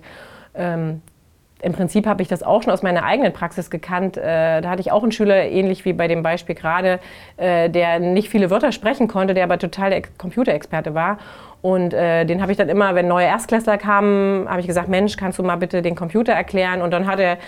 Ähm, 1.60 1.66
im 1.66 1.72
Prinzip 1.72 2.06
habe 2.06 2.22
ich 2.22 2.28
das 2.28 2.42
auch 2.42 2.62
schon 2.62 2.72
aus 2.72 2.82
meiner 2.82 3.04
eigenen 3.04 3.32
Praxis 3.32 3.70
gekannt. 3.70 4.16
Äh, 4.16 4.60
da 4.60 4.70
hatte 4.70 4.80
ich 4.80 4.92
auch 4.92 5.02
einen 5.02 5.12
Schüler, 5.12 5.44
ähnlich 5.44 5.84
wie 5.84 5.92
bei 5.92 6.08
dem 6.08 6.22
Beispiel 6.22 6.54
gerade, 6.54 7.00
äh, 7.36 7.70
der 7.70 7.98
nicht 7.98 8.28
viele 8.28 8.50
Wörter 8.50 8.72
sprechen 8.72 9.08
konnte, 9.08 9.34
der 9.34 9.44
aber 9.44 9.58
total 9.58 9.90
der 9.90 10.02
Computerexperte 10.18 10.94
war. 10.94 11.18
Und 11.62 11.94
äh, 11.94 12.24
den 12.24 12.42
habe 12.42 12.52
ich 12.52 12.58
dann 12.58 12.68
immer, 12.68 12.94
wenn 12.94 13.08
neue 13.08 13.26
Erstklässler 13.26 13.78
kamen, 13.78 14.48
habe 14.48 14.60
ich 14.60 14.66
gesagt, 14.66 14.88
Mensch, 14.88 15.16
kannst 15.16 15.38
du 15.38 15.42
mal 15.42 15.56
bitte 15.56 15.82
den 15.82 15.96
Computer 15.96 16.32
erklären? 16.32 16.82
Und 16.82 16.90
dann 16.90 17.06
hat 17.06 17.18
er 17.18 17.38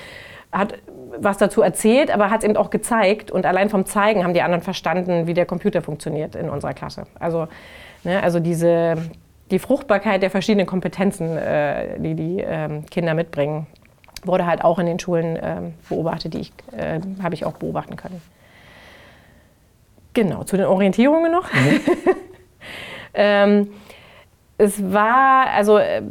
hat 0.51 0.75
was 1.19 1.37
dazu 1.37 1.61
erzählt, 1.61 2.11
aber 2.11 2.31
hat 2.31 2.39
es 2.39 2.45
eben 2.45 2.57
auch 2.57 2.71
gezeigt. 2.71 3.31
Und 3.31 3.45
allein 3.45 3.69
vom 3.69 3.85
Zeigen 3.85 4.25
haben 4.25 4.33
die 4.33 4.41
anderen 4.41 4.63
verstanden, 4.63 5.27
wie 5.27 5.35
der 5.35 5.45
Computer 5.45 5.83
funktioniert 5.83 6.35
in 6.35 6.49
unserer 6.49 6.73
Klasse. 6.73 7.07
Also, 7.21 7.49
ne, 8.03 8.23
also 8.23 8.41
diese, 8.41 8.97
die 9.51 9.59
Fruchtbarkeit 9.59 10.23
der 10.23 10.31
verschiedenen 10.31 10.67
Kompetenzen, 10.67 11.39
die 11.99 12.15
die 12.15 12.41
äh, 12.41 12.81
Kinder 12.91 13.13
mitbringen, 13.13 13.67
wurde 14.27 14.47
halt 14.47 14.65
auch 14.65 14.79
in 14.79 14.87
den 14.87 14.99
Schulen 14.99 15.39
ähm, 15.41 15.75
beobachtet, 15.89 16.35
die 16.35 16.41
ich, 16.41 16.53
äh, 16.77 17.01
habe 17.23 17.35
ich 17.35 17.45
auch 17.45 17.55
beobachten 17.55 17.97
können. 17.97 18.21
Genau, 20.15 20.45
zu 20.45 20.57
den 20.57 20.67
Orientierungen 20.67 21.31
noch. 21.31 21.53
Mhm. 21.53 21.81
ähm, 23.15 23.69
es 24.59 24.93
war, 24.93 25.47
also 25.55 25.79
äh, 25.79 26.03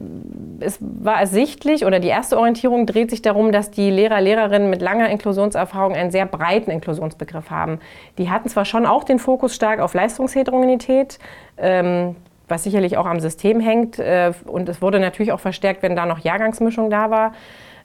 es 0.62 0.80
war 0.80 1.20
ersichtlich 1.20 1.86
oder 1.86 2.00
die 2.00 2.08
erste 2.08 2.38
Orientierung 2.38 2.86
dreht 2.86 3.10
sich 3.10 3.22
darum, 3.22 3.52
dass 3.52 3.70
die 3.70 3.92
Lehrer, 3.92 4.22
Lehrerinnen 4.22 4.70
mit 4.70 4.82
langer 4.82 5.10
Inklusionserfahrung 5.10 5.94
einen 5.94 6.12
sehr 6.12 6.26
breiten 6.26 6.72
Inklusionsbegriff 6.72 7.52
haben. 7.52 7.80
Die 8.18 8.32
hatten 8.32 8.48
zwar 8.48 8.64
schon 8.64 8.86
auch 8.86 9.04
den 9.04 9.20
Fokus 9.20 9.54
stark 9.54 9.82
auf 9.82 9.94
Leistungsheterogenität, 9.94 11.20
ähm, 11.58 12.16
was 12.48 12.64
sicherlich 12.64 12.96
auch 12.96 13.06
am 13.06 13.20
System 13.20 13.60
hängt 13.60 14.00
äh, 14.00 14.32
und 14.46 14.70
es 14.70 14.82
wurde 14.82 15.02
natürlich 15.02 15.34
auch 15.34 15.42
verstärkt, 15.42 15.84
wenn 15.84 15.98
da 15.98 16.06
noch 16.06 16.20
Jahrgangsmischung 16.20 16.90
da 16.90 17.12
war. 17.12 17.34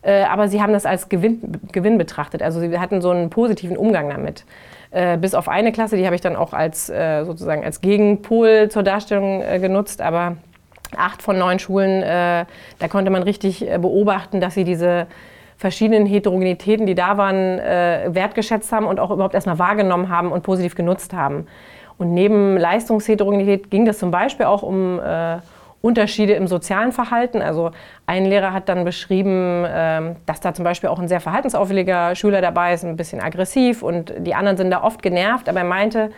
Äh, 0.02 0.24
aber 0.24 0.48
sie 0.48 0.60
haben 0.60 0.72
das 0.72 0.84
als 0.84 1.08
Gewinn, 1.08 1.60
Gewinn 1.70 1.96
betrachtet. 1.96 2.42
Also 2.42 2.60
sie 2.60 2.78
hatten 2.78 3.00
so 3.00 3.10
einen 3.10 3.30
positiven 3.30 3.76
Umgang 3.76 4.10
damit. 4.10 4.44
Äh, 4.90 5.16
bis 5.16 5.34
auf 5.34 5.48
eine 5.48 5.72
Klasse, 5.72 5.96
die 5.96 6.04
habe 6.04 6.14
ich 6.14 6.20
dann 6.20 6.36
auch 6.36 6.52
als 6.52 6.90
äh, 6.90 7.24
sozusagen 7.24 7.64
als 7.64 7.80
Gegenpol 7.80 8.68
zur 8.68 8.82
Darstellung 8.82 9.42
äh, 9.42 9.58
genutzt, 9.58 10.02
aber 10.02 10.36
acht 10.96 11.22
von 11.22 11.38
neun 11.38 11.58
Schulen, 11.58 12.02
äh, 12.02 12.44
da 12.78 12.88
konnte 12.88 13.10
man 13.10 13.22
richtig 13.22 13.66
beobachten, 13.80 14.42
dass 14.42 14.52
sie 14.52 14.64
diese 14.64 15.06
verschiedenen 15.56 16.04
Heterogenitäten, 16.06 16.86
die 16.86 16.96
da 16.96 17.16
waren, 17.16 17.58
wertgeschätzt 17.58 18.72
haben 18.72 18.84
und 18.84 18.98
auch 18.98 19.12
überhaupt 19.12 19.34
erstmal 19.34 19.60
wahrgenommen 19.60 20.08
haben 20.08 20.32
und 20.32 20.42
positiv 20.42 20.74
genutzt 20.74 21.14
haben. 21.14 21.46
Und 21.98 22.12
neben 22.12 22.56
Leistungsheterogenität 22.56 23.70
ging 23.70 23.84
das 23.84 24.00
zum 24.00 24.10
Beispiel 24.10 24.46
auch 24.46 24.64
um 24.64 25.00
Unterschiede 25.82 26.32
im 26.32 26.46
sozialen 26.46 26.92
Verhalten. 26.92 27.42
Also 27.42 27.72
ein 28.06 28.24
Lehrer 28.24 28.52
hat 28.52 28.68
dann 28.68 28.84
beschrieben, 28.84 29.64
äh, 29.64 30.14
dass 30.24 30.40
da 30.40 30.54
zum 30.54 30.64
Beispiel 30.64 30.88
auch 30.88 30.98
ein 30.98 31.08
sehr 31.08 31.20
verhaltensauffälliger 31.20 32.14
Schüler 32.14 32.40
dabei 32.40 32.72
ist, 32.72 32.84
ein 32.84 32.96
bisschen 32.96 33.20
aggressiv 33.20 33.82
und 33.82 34.14
die 34.18 34.34
anderen 34.34 34.56
sind 34.56 34.70
da 34.70 34.82
oft 34.82 35.02
genervt, 35.02 35.48
aber 35.48 35.58
er 35.58 35.66
meinte, 35.66 36.10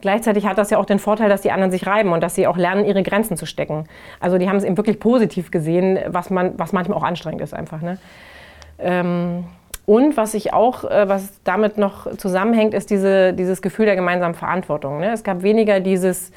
Gleichzeitig 0.00 0.46
hat 0.46 0.56
das 0.56 0.70
ja 0.70 0.78
auch 0.78 0.86
den 0.86 0.98
Vorteil, 0.98 1.28
dass 1.28 1.42
die 1.42 1.50
anderen 1.50 1.70
sich 1.70 1.86
reiben 1.86 2.12
und 2.12 2.22
dass 2.22 2.34
sie 2.34 2.46
auch 2.46 2.56
lernen, 2.56 2.84
ihre 2.84 3.02
Grenzen 3.02 3.36
zu 3.36 3.46
stecken. 3.46 3.84
Also 4.18 4.38
die 4.38 4.48
haben 4.48 4.56
es 4.56 4.64
eben 4.64 4.76
wirklich 4.76 4.98
positiv 4.98 5.50
gesehen, 5.50 5.98
was, 6.06 6.30
man, 6.30 6.58
was 6.58 6.72
manchmal 6.72 6.96
auch 6.96 7.02
anstrengend 7.02 7.42
ist 7.42 7.52
einfach. 7.52 7.82
Ne? 7.82 7.98
Ähm, 8.78 9.44
und 9.84 10.16
was 10.16 10.34
ich 10.34 10.52
auch, 10.52 10.84
äh, 10.84 11.08
was 11.08 11.42
damit 11.44 11.76
noch 11.76 12.16
zusammenhängt, 12.16 12.72
ist 12.74 12.90
diese, 12.90 13.34
dieses 13.34 13.60
Gefühl 13.60 13.86
der 13.86 13.96
gemeinsamen 13.96 14.34
Verantwortung. 14.34 15.00
Ne? 15.00 15.12
Es 15.12 15.22
gab 15.22 15.42
weniger 15.42 15.80
dieses, 15.80 16.32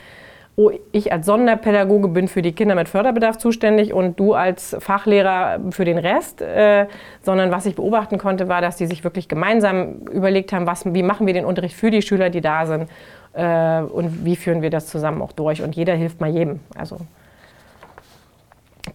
oh, 0.56 0.72
ich 0.92 1.12
als 1.12 1.26
Sonderpädagoge 1.26 2.08
bin 2.08 2.28
für 2.28 2.42
die 2.42 2.52
Kinder 2.52 2.76
mit 2.76 2.89
Förderbedarf 2.89 3.38
zuständig 3.38 3.94
und 3.94 4.20
du 4.20 4.34
als 4.34 4.76
Fachlehrer 4.80 5.60
für 5.72 5.86
den 5.86 5.98
Rest, 5.98 6.42
äh, 6.42 6.88
sondern 7.22 7.52
was 7.52 7.66
ich 7.66 7.76
beobachten 7.76 8.18
konnte, 8.18 8.48
war, 8.48 8.62
dass 8.62 8.78
die 8.78 8.86
sich 8.86 9.04
wirklich 9.04 9.28
gemeinsam 9.28 10.02
überlegt 10.12 10.54
haben, 10.54 10.68
was, 10.68 10.86
wie 10.94 11.04
machen 11.04 11.28
wir 11.28 11.34
den 11.34 11.46
Unterricht 11.46 11.76
für 11.76 11.92
die 11.92 12.02
Schüler, 12.02 12.30
die 12.30 12.42
da 12.42 12.66
sind 12.66 12.89
äh, 13.34 13.82
und 13.82 14.26
wie 14.26 14.36
führen 14.36 14.62
wir 14.62 14.70
das 14.70 14.88
zusammen 14.88 15.22
auch 15.22 15.32
durch. 15.32 15.62
Und 15.62 15.76
jeder 15.76 15.96
hilft 15.96 16.22
mal 16.22 16.30
jedem. 16.30 16.60
Also 16.78 16.98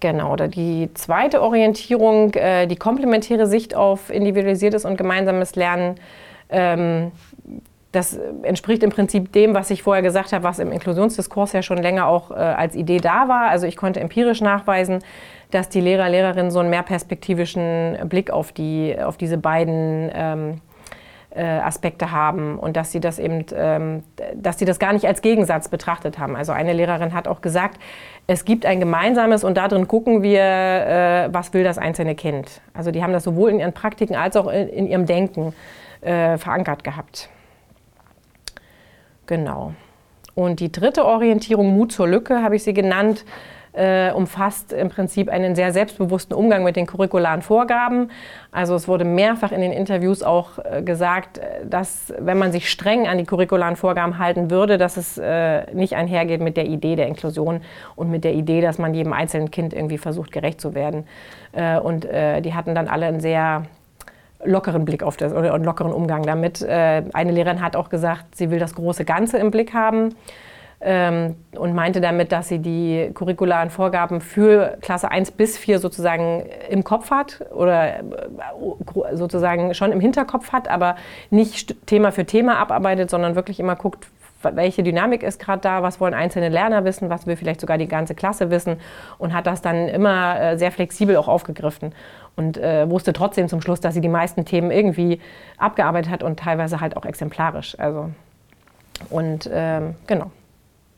Genau, 0.01 0.33
oder 0.33 0.49
die 0.49 0.91
zweite 0.95 1.43
Orientierung, 1.43 2.35
äh, 2.35 2.67
die 2.67 2.77
komplementäre 2.77 3.47
Sicht 3.47 3.75
auf 3.75 4.11
individualisiertes 4.11 4.85
und 4.85 4.97
gemeinsames 4.99 5.57
Lernen, 5.57 5.97
ähm, 6.51 7.11
das 7.93 8.19
entspricht 8.43 8.83
im 8.83 8.91
Prinzip 8.91 9.33
dem, 9.33 9.55
was 9.55 9.71
ich 9.71 9.83
vorher 9.83 10.03
gesagt 10.03 10.33
habe, 10.33 10.45
was 10.45 10.59
im 10.59 10.73
Inklusionsdiskurs 10.73 11.53
ja 11.53 11.63
schon 11.63 11.79
länger 11.79 12.07
auch 12.07 12.31
äh, 12.31 12.35
als 12.35 12.75
Idee 12.75 12.99
da 12.99 13.29
war. 13.29 13.49
Also 13.49 13.67
ich 13.67 13.77
konnte 13.77 14.01
empirisch 14.01 14.43
nachweisen, 14.43 14.99
dass 15.51 15.71
die 15.71 15.81
Lehrer, 15.81 16.09
Lehrerinnen 16.11 16.51
so 16.51 16.59
einen 16.59 16.69
mehr 16.69 16.83
perspektivischen 16.83 17.97
Blick 18.05 18.31
auf, 18.31 18.53
die, 18.53 18.95
auf 19.01 19.17
diese 19.17 19.39
beiden 19.39 20.11
ähm, 20.13 20.61
äh, 21.31 21.43
Aspekte 21.43 22.13
haben 22.13 22.59
und 22.59 22.77
dass 22.77 22.93
sie 22.93 23.01
das 23.01 23.19
eben, 23.19 23.47
ähm, 23.55 24.03
dass 24.35 24.59
sie 24.59 24.67
das 24.67 24.79
gar 24.79 24.93
nicht 24.93 25.07
als 25.07 25.23
Gegensatz 25.23 25.69
betrachtet 25.69 26.19
haben. 26.19 26.37
Also 26.37 26.53
eine 26.53 26.75
Lehrerin 26.75 27.15
hat 27.15 27.27
auch 27.27 27.41
gesagt, 27.41 27.81
es 28.27 28.45
gibt 28.45 28.67
ein 28.67 28.81
gemeinsames 28.81 29.45
und 29.45 29.57
darin 29.57 29.89
gucken 29.89 30.23
wir, 30.23 30.43
äh, 30.43 31.29
was 31.33 31.55
will 31.55 31.65
das 31.65 31.79
einzelne 31.79 32.15
Kind. 32.15 32.61
Also 32.75 32.91
die 32.91 33.03
haben 33.03 33.15
das 33.15 33.25
sowohl 33.25 33.51
in 33.51 33.61
ihren 33.61 33.73
Praktiken 33.73 34.15
als 34.15 34.37
auch 34.37 34.49
in, 34.49 34.69
in 34.69 34.87
ihrem 34.87 35.07
Denken 35.07 35.55
äh, 36.03 36.37
verankert 36.37 36.85
gehabt. 36.85 37.31
Genau. 39.29 39.75
Und 40.35 40.59
die 40.59 40.73
dritte 40.73 41.05
Orientierung, 41.05 41.77
Mut 41.77 41.93
zur 41.93 42.09
Lücke, 42.09 42.43
habe 42.43 42.57
ich 42.57 42.65
sie 42.65 42.75
genannt 42.75 43.25
äh, 43.73 44.11
umfasst 44.13 44.73
im 44.73 44.89
Prinzip 44.89 45.29
einen 45.29 45.55
sehr 45.55 45.73
selbstbewussten 45.73 46.35
Umgang 46.35 46.65
mit 46.65 46.77
den 46.77 46.87
curricularen 46.87 47.43
Vorgaben. 47.43 48.11
Also 48.51 48.75
es 48.75 48.89
wurde 48.89 49.05
mehrfach 49.05 49.53
in 49.53 49.61
den 49.61 49.73
Interviews 49.73 50.23
auch 50.23 50.59
äh, 50.59 50.83
gesagt, 50.83 51.39
äh, 51.39 51.67
dass 51.69 52.13
wenn 52.19 52.39
man 52.39 52.51
sich 52.51 52.71
streng 52.71 53.07
an 53.07 53.19
die 53.19 53.25
curricularen 53.25 53.77
Vorgaben 53.77 54.19
halten 54.19 54.51
würde, 54.51 54.79
dass 54.79 54.97
es 54.97 55.19
äh, 55.19 55.73
nicht 55.75 55.95
einhergeht 55.95 56.41
mit 56.41 56.57
der 56.57 56.67
Idee 56.67 56.97
der 56.97 57.07
Inklusion 57.07 57.61
und 57.95 58.11
mit 58.11 58.25
der 58.25 58.33
Idee, 58.33 58.63
dass 58.63 58.79
man 58.79 58.95
jedem 58.95 59.13
einzelnen 59.13 59.51
Kind 59.51 59.75
irgendwie 59.75 59.99
versucht, 59.99 60.33
gerecht 60.33 60.61
zu 60.61 60.75
werden. 60.75 61.07
Äh, 61.53 61.79
und 61.79 62.07
äh, 62.07 62.41
die 62.41 62.55
hatten 62.55 62.75
dann 62.75 62.89
alle 62.89 63.07
einen 63.07 63.21
sehr 63.21 63.65
lockeren 64.45 64.85
Blick 64.85 65.03
auf 65.03 65.17
das 65.17 65.33
oder 65.33 65.55
einen 65.55 65.65
lockeren 65.65 65.93
Umgang 65.93 66.23
damit. 66.23 66.65
eine 66.65 67.33
Lehrerin 67.33 67.61
hat 67.61 67.75
auch 67.77 67.89
gesagt, 67.89 68.37
sie 68.37 68.51
will 68.51 68.59
das 68.59 68.75
große 68.75 69.05
Ganze 69.05 69.39
im 69.39 69.51
Blick 69.51 69.75
haben 69.75 70.15
ähm, 70.81 71.35
und 71.57 71.75
meinte 71.75 72.01
damit, 72.01 72.31
dass 72.31 72.49
sie 72.49 72.61
die 72.61 73.11
curricularen 73.13 73.71
Vorgaben 73.71 74.21
für 74.21 74.79
Klasse 74.81 75.11
1 75.11 75.33
bis 75.33 75.59
4 75.59 75.81
sozusagen 75.81 76.45
im 76.71 76.85
Kopf 76.85 77.11
hat 77.11 77.45
oder 77.53 77.99
äh, 77.99 78.03
sozusagen 79.15 79.75
schon 79.75 79.91
im 79.91 80.01
Hinterkopf 80.01 80.53
hat, 80.53 80.69
aber 80.69 80.97
nicht 81.31 81.75
Thema 81.87 82.13
für 82.13 82.27
Thema 82.27 82.59
abarbeitet, 82.59 83.11
sondern 83.11 83.35
wirklich 83.35 83.59
immer 83.59 83.75
guckt, 83.75 84.07
welche 84.43 84.83
Dynamik 84.83 85.23
ist 85.23 85.41
gerade 85.41 85.61
da, 85.61 85.83
was 85.83 86.01
wollen 86.01 86.15
einzelne 86.15 86.49
Lerner 86.49 86.85
wissen, 86.85 87.11
was 87.11 87.27
will 87.27 87.37
vielleicht 87.37 87.61
sogar 87.61 87.79
die 87.79 87.89
ganze 87.89 88.15
Klasse 88.15 88.51
wissen 88.51 88.77
und 89.19 89.33
hat 89.35 89.47
das 89.47 89.63
dann 89.63 89.89
immer 89.89 90.41
äh, 90.41 90.59
sehr 90.59 90.71
flexibel 90.71 91.17
auch 91.17 91.29
aufgegriffen 91.29 91.93
und 92.37 92.57
äh, 92.57 92.89
wusste 92.89 93.13
trotzdem 93.13 93.49
zum 93.49 93.61
Schluss, 93.61 93.81
dass 93.81 93.95
sie 93.95 94.01
die 94.01 94.09
meisten 94.09 94.45
Themen 94.45 94.71
irgendwie 94.71 95.21
abgearbeitet 95.57 96.11
hat 96.11 96.23
und 96.23 96.39
teilweise 96.39 96.81
halt 96.81 96.97
auch 96.97 97.05
exemplarisch. 97.05 97.79
Also 97.79 98.11
und 99.11 99.49
ähm, 99.53 99.95
genau. 100.07 100.31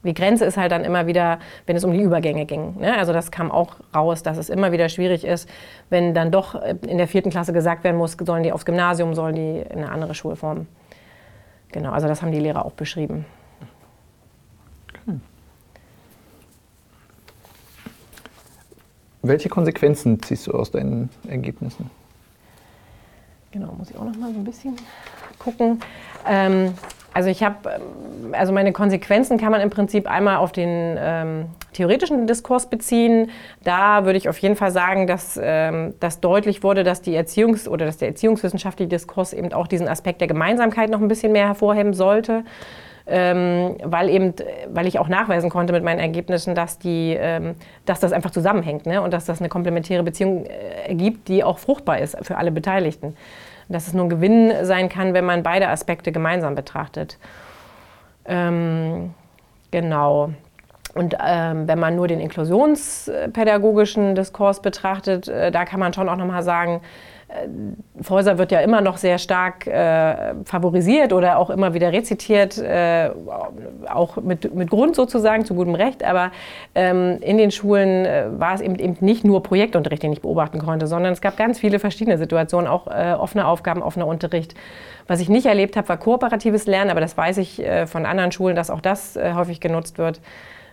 Die 0.02 0.14
Grenze 0.14 0.46
ist 0.46 0.56
halt 0.56 0.72
dann 0.72 0.84
immer 0.84 1.06
wieder, 1.06 1.38
wenn 1.66 1.76
es 1.76 1.84
um 1.84 1.92
die 1.92 2.00
Übergänge 2.00 2.46
ging. 2.46 2.78
Ne? 2.80 2.96
Also 2.96 3.12
das 3.12 3.30
kam 3.30 3.50
auch 3.50 3.76
raus, 3.94 4.22
dass 4.22 4.38
es 4.38 4.48
immer 4.48 4.72
wieder 4.72 4.88
schwierig 4.88 5.26
ist, 5.26 5.46
wenn 5.90 6.14
dann 6.14 6.30
doch 6.30 6.54
in 6.86 6.96
der 6.96 7.06
vierten 7.06 7.28
Klasse 7.28 7.52
gesagt 7.52 7.84
werden 7.84 7.98
muss, 7.98 8.16
sollen 8.18 8.42
die 8.42 8.52
aufs 8.52 8.64
Gymnasium, 8.64 9.14
sollen 9.14 9.34
die 9.34 9.60
in 9.60 9.78
eine 9.78 9.90
andere 9.90 10.14
Schulform. 10.14 10.66
Genau, 11.72 11.92
also 11.92 12.08
das 12.08 12.22
haben 12.22 12.32
die 12.32 12.40
Lehrer 12.40 12.64
auch 12.64 12.72
beschrieben. 12.72 13.24
Welche 19.22 19.50
Konsequenzen 19.50 20.22
ziehst 20.22 20.46
du 20.46 20.52
aus 20.52 20.70
deinen 20.70 21.10
Ergebnissen? 21.28 21.90
Genau, 23.50 23.72
muss 23.72 23.90
ich 23.90 23.96
auch 23.96 24.04
noch 24.04 24.16
mal 24.16 24.32
so 24.32 24.38
ein 24.38 24.44
bisschen 24.44 24.76
gucken. 25.38 25.80
Ähm, 26.26 26.74
also 27.12 27.28
ich 27.28 27.42
habe, 27.42 27.56
ähm, 27.68 28.34
also 28.34 28.52
meine 28.52 28.72
Konsequenzen 28.72 29.38
kann 29.38 29.50
man 29.52 29.60
im 29.60 29.70
Prinzip 29.70 30.08
einmal 30.08 30.36
auf 30.36 30.52
den 30.52 30.96
ähm, 30.98 31.46
theoretischen 31.72 32.26
Diskurs 32.26 32.66
beziehen. 32.68 33.30
Da 33.64 34.04
würde 34.04 34.18
ich 34.18 34.28
auf 34.28 34.38
jeden 34.38 34.56
Fall 34.56 34.70
sagen, 34.70 35.06
dass, 35.06 35.38
ähm, 35.42 35.94
dass 36.00 36.20
deutlich 36.20 36.62
wurde, 36.62 36.84
dass 36.84 37.02
die 37.02 37.16
Erziehungs- 37.16 37.68
oder 37.68 37.86
dass 37.86 37.98
der 37.98 38.08
erziehungswissenschaftliche 38.08 38.88
Diskurs 38.88 39.32
eben 39.32 39.52
auch 39.52 39.66
diesen 39.66 39.88
Aspekt 39.88 40.20
der 40.20 40.28
Gemeinsamkeit 40.28 40.90
noch 40.90 41.00
ein 41.00 41.08
bisschen 41.08 41.32
mehr 41.32 41.46
hervorheben 41.46 41.94
sollte. 41.94 42.44
Ähm, 43.12 43.76
weil 43.82 44.08
eben, 44.08 44.34
weil 44.68 44.86
ich 44.86 45.00
auch 45.00 45.08
nachweisen 45.08 45.50
konnte 45.50 45.72
mit 45.72 45.82
meinen 45.82 45.98
Ergebnissen, 45.98 46.54
dass 46.54 46.78
die, 46.78 47.16
ähm, 47.18 47.56
dass 47.84 47.98
das 47.98 48.12
einfach 48.12 48.30
zusammenhängt 48.30 48.86
ne? 48.86 49.02
und 49.02 49.12
dass 49.12 49.24
das 49.24 49.40
eine 49.40 49.48
komplementäre 49.48 50.04
Beziehung 50.04 50.46
äh, 50.46 50.88
ergibt, 50.88 51.26
die 51.26 51.42
auch 51.42 51.58
fruchtbar 51.58 51.98
ist 51.98 52.16
für 52.22 52.36
alle 52.36 52.52
Beteiligten 52.52 53.16
dass 53.70 53.86
es 53.86 53.94
nur 53.94 54.06
ein 54.06 54.10
Gewinn 54.10 54.52
sein 54.62 54.88
kann, 54.88 55.14
wenn 55.14 55.24
man 55.24 55.42
beide 55.42 55.68
Aspekte 55.68 56.12
gemeinsam 56.12 56.54
betrachtet. 56.54 57.18
Ähm, 58.26 59.14
genau. 59.70 60.30
Und 60.94 61.16
ähm, 61.24 61.68
wenn 61.68 61.78
man 61.78 61.94
nur 61.94 62.08
den 62.08 62.20
inklusionspädagogischen 62.20 64.14
Diskurs 64.14 64.60
betrachtet, 64.60 65.28
äh, 65.28 65.52
da 65.52 65.64
kann 65.64 65.78
man 65.78 65.92
schon 65.92 66.08
auch 66.08 66.16
nochmal 66.16 66.42
sagen, 66.42 66.80
äh, 67.30 68.02
Fäuser 68.02 68.38
wird 68.38 68.52
ja 68.52 68.60
immer 68.60 68.80
noch 68.80 68.96
sehr 68.96 69.18
stark 69.18 69.66
äh, 69.66 70.34
favorisiert 70.44 71.12
oder 71.12 71.38
auch 71.38 71.50
immer 71.50 71.74
wieder 71.74 71.92
rezitiert, 71.92 72.58
äh, 72.58 73.10
auch 73.88 74.16
mit, 74.16 74.54
mit 74.54 74.70
Grund 74.70 74.96
sozusagen, 74.96 75.44
zu 75.44 75.54
gutem 75.54 75.74
Recht. 75.74 76.04
Aber 76.04 76.32
ähm, 76.74 77.18
in 77.20 77.38
den 77.38 77.50
Schulen 77.50 78.04
äh, 78.04 78.26
war 78.30 78.54
es 78.54 78.60
eben, 78.60 78.76
eben 78.76 78.96
nicht 79.00 79.24
nur 79.24 79.42
Projektunterricht, 79.42 80.02
den 80.02 80.12
ich 80.12 80.22
beobachten 80.22 80.58
konnte, 80.58 80.86
sondern 80.86 81.12
es 81.12 81.20
gab 81.20 81.36
ganz 81.36 81.58
viele 81.58 81.78
verschiedene 81.78 82.18
Situationen, 82.18 82.68
auch 82.68 82.86
äh, 82.86 83.12
offene 83.12 83.46
Aufgaben, 83.46 83.82
offener 83.82 84.06
Unterricht. 84.06 84.54
Was 85.06 85.20
ich 85.20 85.28
nicht 85.28 85.46
erlebt 85.46 85.76
habe, 85.76 85.88
war 85.88 85.96
kooperatives 85.96 86.66
Lernen, 86.66 86.90
aber 86.90 87.00
das 87.00 87.16
weiß 87.16 87.38
ich 87.38 87.62
äh, 87.64 87.86
von 87.86 88.06
anderen 88.06 88.32
Schulen, 88.32 88.56
dass 88.56 88.70
auch 88.70 88.80
das 88.80 89.16
häufig 89.16 89.60
genutzt 89.60 89.98
wird 89.98 90.20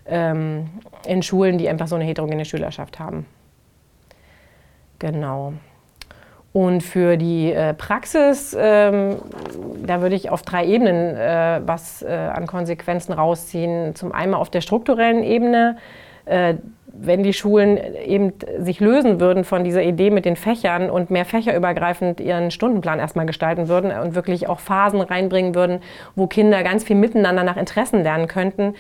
ähm, 0.08 0.70
in 1.06 1.22
Schulen, 1.22 1.58
die 1.58 1.70
einfach 1.70 1.88
so 1.88 1.96
eine 1.96 2.06
heterogene 2.06 2.46
Schülerschaft 2.46 3.00
haben. 3.00 3.26
Genau. 5.00 5.54
Und 6.58 6.82
für 6.82 7.18
die 7.18 7.54
äh, 7.54 7.76
Praxis, 7.76 8.58
ähm, 8.60 9.18
da 9.86 10.02
würde 10.02 10.16
ich 10.16 10.32
auf 10.32 10.42
drei 10.42 10.66
Ebenen 10.66 11.16
äh, 11.16 11.62
was 11.64 12.02
äh, 12.02 12.08
an 12.08 12.48
Konsequenzen 12.48 13.14
rausziehen. 13.14 13.94
Zum 13.94 14.12
einen 14.12 14.34
auf 14.34 14.50
der 14.50 14.62
strukturellen 14.62 15.22
Ebene, 15.22 15.78
äh, 16.26 16.56
wenn 16.88 17.22
die 17.22 17.34
Schulen 17.34 17.78
eben 18.04 18.34
sich 18.58 18.80
lösen 18.80 19.20
würden 19.20 19.44
von 19.44 19.66
dieser 19.66 19.84
Idee 19.84 20.10
mit 20.10 20.26
den 20.26 20.36
Fächern 20.36 20.90
und 20.90 21.12
mehr 21.12 21.26
fächerübergreifend 21.26 22.20
ihren 22.20 22.50
Stundenplan 22.50 22.98
erstmal 22.98 23.28
gestalten 23.28 23.68
würden 23.68 23.92
und 23.92 24.16
wirklich 24.16 24.50
auch 24.50 24.60
Phasen 24.60 25.02
reinbringen 25.02 25.54
würden, 25.54 25.82
wo 26.16 26.26
Kinder 26.26 26.64
ganz 26.64 26.84
viel 26.84 26.96
miteinander 26.96 27.44
nach 27.44 27.58
Interessen 27.58 28.02
lernen 28.02 28.28
könnten, 28.28 28.74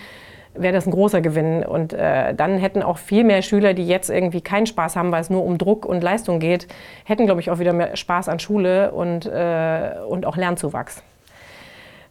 wäre 0.59 0.73
das 0.73 0.85
ein 0.85 0.91
großer 0.91 1.21
Gewinn. 1.21 1.63
Und 1.63 1.93
äh, 1.93 2.33
dann 2.33 2.57
hätten 2.57 2.83
auch 2.83 2.97
viel 2.97 3.23
mehr 3.23 3.41
Schüler, 3.41 3.73
die 3.73 3.87
jetzt 3.87 4.09
irgendwie 4.09 4.41
keinen 4.41 4.65
Spaß 4.65 4.95
haben, 4.95 5.11
weil 5.11 5.21
es 5.21 5.29
nur 5.29 5.43
um 5.43 5.57
Druck 5.57 5.85
und 5.85 6.03
Leistung 6.03 6.39
geht, 6.39 6.67
hätten, 7.05 7.25
glaube 7.25 7.41
ich, 7.41 7.51
auch 7.51 7.59
wieder 7.59 7.73
mehr 7.73 7.95
Spaß 7.95 8.29
an 8.29 8.39
Schule 8.39 8.91
und, 8.91 9.25
äh, 9.25 9.91
und 10.07 10.25
auch 10.25 10.37
Lernzuwachs. 10.37 11.03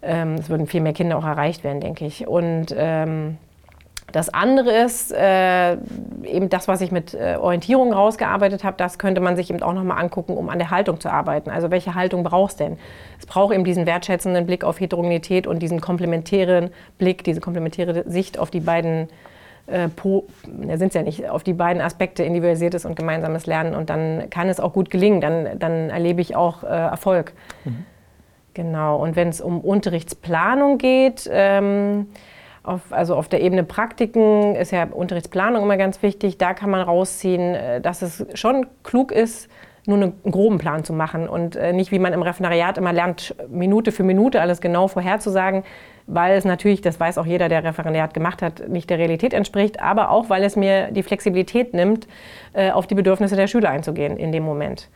Ähm, 0.02 0.34
es 0.34 0.48
würden 0.48 0.66
viel 0.66 0.80
mehr 0.80 0.92
Kinder 0.92 1.18
auch 1.18 1.24
erreicht 1.24 1.64
werden, 1.64 1.80
denke 1.80 2.04
ich. 2.04 2.26
Und 2.26 2.74
ähm, 2.76 3.38
das 4.12 4.32
andere 4.32 4.70
ist 4.70 5.12
äh, 5.12 5.72
eben 6.24 6.48
das, 6.48 6.68
was 6.68 6.80
ich 6.80 6.92
mit 6.92 7.12
äh, 7.14 7.36
Orientierung 7.40 7.92
rausgearbeitet 7.92 8.62
habe, 8.62 8.76
das 8.76 8.98
könnte 8.98 9.20
man 9.20 9.36
sich 9.36 9.50
eben 9.50 9.62
auch 9.62 9.72
nochmal 9.72 9.98
angucken, 9.98 10.36
um 10.36 10.48
an 10.48 10.58
der 10.58 10.70
Haltung 10.70 11.00
zu 11.00 11.10
arbeiten. 11.10 11.50
Also 11.50 11.70
welche 11.70 11.94
Haltung 11.94 12.22
brauchst 12.22 12.60
denn? 12.60 12.78
Es 13.18 13.26
braucht 13.26 13.52
eben 13.52 13.64
diesen 13.64 13.84
wertschätzenden 13.84 14.46
Blick 14.46 14.64
auf 14.64 14.80
Heterogenität 14.80 15.46
und 15.46 15.58
diesen 15.58 15.80
komplementären 15.80 16.70
Blick, 16.98 17.24
diese 17.24 17.40
komplementäre 17.40 18.08
Sicht 18.08 18.38
auf 18.38 18.50
die 18.50 18.60
beiden 18.60 19.08
äh, 19.66 19.88
sind 20.76 20.88
es 20.88 20.94
ja 20.94 21.02
nicht, 21.02 21.28
auf 21.28 21.42
die 21.42 21.52
beiden 21.52 21.82
Aspekte 21.82 22.22
individualisiertes 22.22 22.84
und 22.84 22.94
gemeinsames 22.94 23.46
Lernen 23.46 23.74
und 23.74 23.90
dann 23.90 24.30
kann 24.30 24.48
es 24.48 24.60
auch 24.60 24.72
gut 24.72 24.90
gelingen, 24.90 25.20
dann, 25.20 25.58
dann 25.58 25.90
erlebe 25.90 26.20
ich 26.20 26.36
auch 26.36 26.62
äh, 26.62 26.66
Erfolg. 26.68 27.32
Mhm. 27.64 27.84
Genau, 28.54 28.96
und 29.02 29.16
wenn 29.16 29.28
es 29.28 29.40
um 29.40 29.60
Unterrichtsplanung 29.60 30.78
geht, 30.78 31.28
ähm, 31.30 32.06
auf, 32.66 32.92
also 32.92 33.14
auf 33.14 33.28
der 33.28 33.40
Ebene 33.40 33.64
Praktiken 33.64 34.54
ist 34.56 34.72
ja 34.72 34.84
Unterrichtsplanung 34.84 35.62
immer 35.62 35.76
ganz 35.76 36.02
wichtig. 36.02 36.38
Da 36.38 36.54
kann 36.54 36.70
man 36.70 36.82
rausziehen, 36.82 37.54
äh, 37.54 37.80
dass 37.80 38.02
es 38.02 38.26
schon 38.34 38.66
klug 38.82 39.12
ist, 39.12 39.48
nur 39.86 40.02
einen 40.02 40.14
groben 40.30 40.58
Plan 40.58 40.84
zu 40.84 40.92
machen 40.92 41.28
und 41.28 41.54
äh, 41.54 41.72
nicht, 41.72 41.92
wie 41.92 41.98
man 41.98 42.12
im 42.12 42.22
Referendariat 42.22 42.76
immer 42.76 42.92
lernt, 42.92 43.34
Minute 43.48 43.92
für 43.92 44.02
Minute 44.02 44.40
alles 44.40 44.60
genau 44.60 44.88
vorherzusagen, 44.88 45.62
weil 46.06 46.36
es 46.36 46.44
natürlich, 46.44 46.80
das 46.80 46.98
weiß 46.98 47.18
auch 47.18 47.26
jeder, 47.26 47.48
der 47.48 47.62
Referendariat 47.62 48.12
gemacht 48.12 48.42
hat, 48.42 48.68
nicht 48.68 48.90
der 48.90 48.98
Realität 48.98 49.32
entspricht, 49.32 49.80
aber 49.80 50.10
auch, 50.10 50.28
weil 50.28 50.42
es 50.42 50.56
mir 50.56 50.90
die 50.90 51.02
Flexibilität 51.02 51.72
nimmt, 51.72 52.08
äh, 52.52 52.70
auf 52.70 52.86
die 52.86 52.94
Bedürfnisse 52.96 53.36
der 53.36 53.46
Schüler 53.46 53.70
einzugehen 53.70 54.16
in 54.16 54.32
dem 54.32 54.42
Moment. 54.42 54.88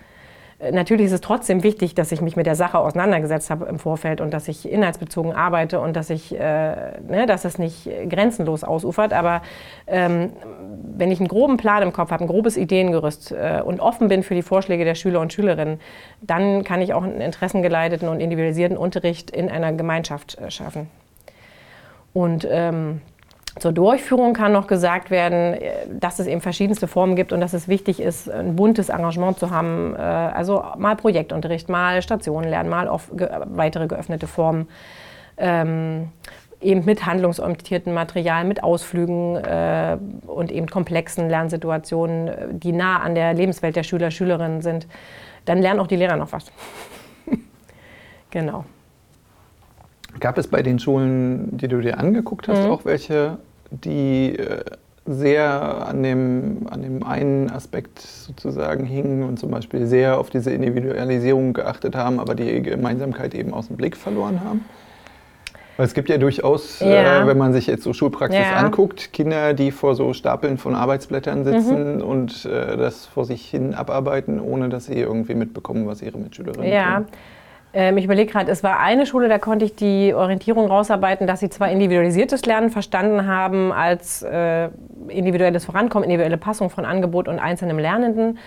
Natürlich 0.72 1.06
ist 1.06 1.12
es 1.12 1.22
trotzdem 1.22 1.62
wichtig, 1.62 1.94
dass 1.94 2.12
ich 2.12 2.20
mich 2.20 2.36
mit 2.36 2.44
der 2.44 2.54
Sache 2.54 2.78
auseinandergesetzt 2.78 3.48
habe 3.48 3.64
im 3.64 3.78
Vorfeld 3.78 4.20
und 4.20 4.30
dass 4.34 4.46
ich 4.46 4.70
inhaltsbezogen 4.70 5.32
arbeite 5.32 5.80
und 5.80 5.96
dass 5.96 6.10
ich, 6.10 6.34
äh, 6.34 7.00
ne, 7.00 7.24
dass 7.26 7.46
es 7.46 7.56
nicht 7.56 7.88
grenzenlos 8.10 8.62
ausufert. 8.62 9.14
Aber 9.14 9.40
ähm, 9.86 10.32
wenn 10.98 11.10
ich 11.10 11.18
einen 11.18 11.28
groben 11.28 11.56
Plan 11.56 11.82
im 11.82 11.94
Kopf 11.94 12.10
habe, 12.10 12.24
ein 12.24 12.26
grobes 12.26 12.58
Ideengerüst 12.58 13.32
äh, 13.32 13.62
und 13.64 13.80
offen 13.80 14.08
bin 14.08 14.22
für 14.22 14.34
die 14.34 14.42
Vorschläge 14.42 14.84
der 14.84 14.94
Schüler 14.94 15.20
und 15.20 15.32
Schülerinnen, 15.32 15.80
dann 16.20 16.62
kann 16.62 16.82
ich 16.82 16.92
auch 16.92 17.04
einen 17.04 17.22
interessengeleiteten 17.22 18.08
und 18.08 18.20
individualisierten 18.20 18.76
Unterricht 18.76 19.30
in 19.30 19.48
einer 19.48 19.72
Gemeinschaft 19.72 20.36
äh, 20.36 20.50
schaffen. 20.50 20.90
Und 22.12 22.46
ähm, 22.50 23.00
zur 23.58 23.72
Durchführung 23.72 24.32
kann 24.32 24.52
noch 24.52 24.66
gesagt 24.66 25.10
werden, 25.10 25.54
äh, 25.54 25.72
dass 25.88 26.18
es 26.18 26.26
eben 26.26 26.40
verschiedenste 26.40 26.86
Formen 26.86 27.16
gibt 27.16 27.32
und 27.32 27.40
dass 27.40 27.52
es 27.52 27.68
wichtig 27.68 28.00
ist, 28.00 28.30
ein 28.30 28.56
buntes 28.56 28.88
Engagement 28.88 29.38
zu 29.38 29.50
haben. 29.50 29.94
Äh, 29.96 29.98
also 29.98 30.64
mal 30.78 30.96
Projektunterricht, 30.96 31.68
mal 31.68 32.02
Stationen 32.02 32.48
lernen, 32.48 32.68
mal 32.68 32.88
auf 32.88 33.10
weitere 33.10 33.86
geöffnete 33.86 34.26
Formen. 34.26 34.68
Ähm, 35.36 36.10
eben 36.60 36.84
mit 36.84 37.06
handlungsorientiertem 37.06 37.94
Material, 37.94 38.44
mit 38.44 38.62
Ausflügen 38.62 39.36
äh, 39.36 39.96
und 40.26 40.52
eben 40.52 40.66
komplexen 40.66 41.28
Lernsituationen, 41.28 42.60
die 42.60 42.72
nah 42.72 43.00
an 43.00 43.14
der 43.14 43.32
Lebenswelt 43.32 43.76
der 43.76 43.82
Schüler, 43.82 44.10
Schülerinnen 44.10 44.60
sind. 44.60 44.86
Dann 45.46 45.62
lernen 45.62 45.80
auch 45.80 45.86
die 45.86 45.96
Lehrer 45.96 46.16
noch 46.16 46.32
was. 46.32 46.52
genau. 48.30 48.64
Gab 50.20 50.38
es 50.38 50.48
bei 50.48 50.62
den 50.62 50.78
Schulen, 50.78 51.56
die 51.56 51.68
du 51.68 51.80
dir 51.80 51.98
angeguckt 51.98 52.48
hast, 52.48 52.64
mhm. 52.64 52.70
auch 52.70 52.84
welche, 52.84 53.38
die 53.70 54.36
äh, 54.36 54.62
sehr 55.06 55.86
an 55.88 56.02
dem, 56.02 56.66
an 56.70 56.82
dem 56.82 57.02
einen 57.02 57.50
Aspekt 57.50 58.00
sozusagen 58.00 58.84
hingen 58.84 59.22
und 59.22 59.38
zum 59.38 59.50
Beispiel 59.50 59.86
sehr 59.86 60.18
auf 60.18 60.30
diese 60.30 60.52
Individualisierung 60.52 61.52
geachtet 61.52 61.96
haben, 61.96 62.20
aber 62.20 62.34
die 62.34 62.62
Gemeinsamkeit 62.62 63.34
eben 63.34 63.52
aus 63.52 63.68
dem 63.68 63.76
Blick 63.76 63.96
verloren 63.96 64.40
haben? 64.44 64.64
Weil 65.76 65.86
es 65.86 65.94
gibt 65.94 66.10
ja 66.10 66.18
durchaus, 66.18 66.82
äh, 66.82 66.92
ja. 66.92 67.22
Äh, 67.22 67.26
wenn 67.26 67.38
man 67.38 67.54
sich 67.54 67.66
jetzt 67.66 67.84
so 67.84 67.94
Schulpraxis 67.94 68.38
ja. 68.38 68.56
anguckt, 68.56 69.14
Kinder, 69.14 69.54
die 69.54 69.70
vor 69.70 69.94
so 69.94 70.12
Stapeln 70.12 70.58
von 70.58 70.74
Arbeitsblättern 70.74 71.42
sitzen 71.42 71.96
mhm. 71.96 72.02
und 72.02 72.44
äh, 72.44 72.76
das 72.76 73.06
vor 73.06 73.24
sich 73.24 73.48
hin 73.48 73.72
abarbeiten, 73.72 74.40
ohne 74.40 74.68
dass 74.68 74.84
sie 74.84 74.98
irgendwie 74.98 75.34
mitbekommen, 75.34 75.86
was 75.86 76.02
ihre 76.02 76.18
Mitschülerinnen 76.18 76.70
ja. 76.70 76.96
tun. 76.98 77.06
Ähm, 77.72 77.98
ich 77.98 78.04
überlege 78.04 78.30
gerade, 78.30 78.50
es 78.50 78.62
war 78.62 78.80
eine 78.80 79.06
Schule, 79.06 79.28
da 79.28 79.38
konnte 79.38 79.64
ich 79.64 79.76
die 79.76 80.12
Orientierung 80.14 80.66
rausarbeiten, 80.66 81.26
dass 81.26 81.40
sie 81.40 81.50
zwar 81.50 81.70
individualisiertes 81.70 82.44
Lernen 82.46 82.70
verstanden 82.70 83.26
haben 83.26 83.72
als 83.72 84.22
äh, 84.22 84.68
individuelles 85.08 85.64
Vorankommen, 85.64 86.04
individuelle 86.04 86.36
Passung 86.36 86.70
von 86.70 86.84
Angebot 86.84 87.28
und 87.28 87.38
einzelnem 87.38 87.78
Lernenden, 87.78 88.38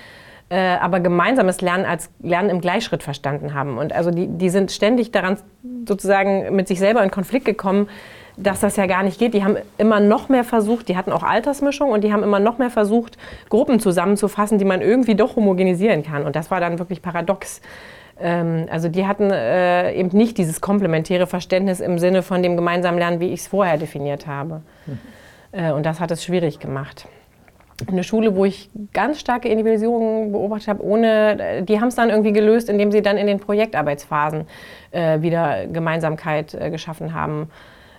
äh, 0.50 0.76
aber 0.76 1.00
gemeinsames 1.00 1.62
Lernen 1.62 1.86
als 1.86 2.10
Lernen 2.22 2.50
im 2.50 2.60
Gleichschritt 2.60 3.04
verstanden 3.04 3.54
haben. 3.54 3.78
Und 3.78 3.94
also 3.94 4.12
die, 4.12 4.28
die 4.28 4.50
sind 4.50 4.72
ständig 4.72 5.12
daran 5.12 5.38
sozusagen 5.88 6.54
mit 6.56 6.68
sich 6.68 6.80
selber 6.80 7.02
in 7.04 7.12
Konflikt 7.12 7.46
gekommen, 7.46 7.88
dass 8.36 8.60
das 8.60 8.76
ja 8.76 8.88
gar 8.88 9.04
nicht 9.04 9.20
geht. 9.20 9.34
Die 9.34 9.44
haben 9.44 9.58
immer 9.78 10.00
noch 10.00 10.28
mehr 10.28 10.44
versucht, 10.44 10.90
die 10.90 10.98
hatten 10.98 11.12
auch 11.12 11.24
Altersmischung 11.24 11.92
und 11.92 12.04
die 12.04 12.12
haben 12.12 12.24
immer 12.24 12.40
noch 12.40 12.58
mehr 12.58 12.72
versucht, 12.72 13.18
Gruppen 13.50 13.80
zusammenzufassen, 13.80 14.58
die 14.58 14.66
man 14.66 14.82
irgendwie 14.82 15.16
doch 15.16 15.36
homogenisieren 15.36 16.04
kann. 16.04 16.26
Und 16.26 16.36
das 16.36 16.52
war 16.52 16.60
dann 16.60 16.80
wirklich 16.80 17.02
paradox. 17.02 17.62
Ähm, 18.20 18.68
also 18.70 18.90
die 18.90 19.08
hatten 19.08 19.32
äh, 19.32 19.94
eben 19.94 20.16
nicht 20.16 20.38
dieses 20.38 20.62
komplementäre 20.62 21.28
Verständnis 21.28 21.80
im 21.80 22.00
Sinne 22.00 22.22
von 22.22 22.44
dem 22.44 22.56
gemeinsamen 22.56 22.98
Lernen, 22.98 23.20
wie 23.20 23.30
ich 23.30 23.42
es 23.42 23.48
vorher 23.48 23.78
definiert 23.78 24.28
habe. 24.28 24.62
Mhm. 24.86 25.00
Äh, 25.52 25.72
und 25.72 25.86
das 25.86 26.00
hat 26.00 26.12
es 26.12 26.24
schwierig 26.24 26.60
gemacht. 26.60 27.08
Eine 27.88 28.04
Schule, 28.04 28.36
wo 28.36 28.46
ich 28.46 28.70
ganz 28.94 29.20
starke 29.20 29.50
Individualisierung 29.50 30.32
beobachtet 30.32 30.68
habe, 30.68 30.84
ohne, 30.84 31.64
die 31.64 31.82
haben 31.82 31.88
es 31.88 31.96
dann 31.96 32.10
irgendwie 32.10 32.32
gelöst, 32.32 32.70
indem 32.70 32.92
sie 32.92 33.02
dann 33.02 33.18
in 33.18 33.26
den 33.26 33.40
Projektarbeitsphasen 33.40 34.46
äh, 34.92 35.22
wieder 35.22 35.66
Gemeinsamkeit 35.68 36.54
äh, 36.54 36.70
geschaffen 36.70 37.14
haben. 37.14 37.50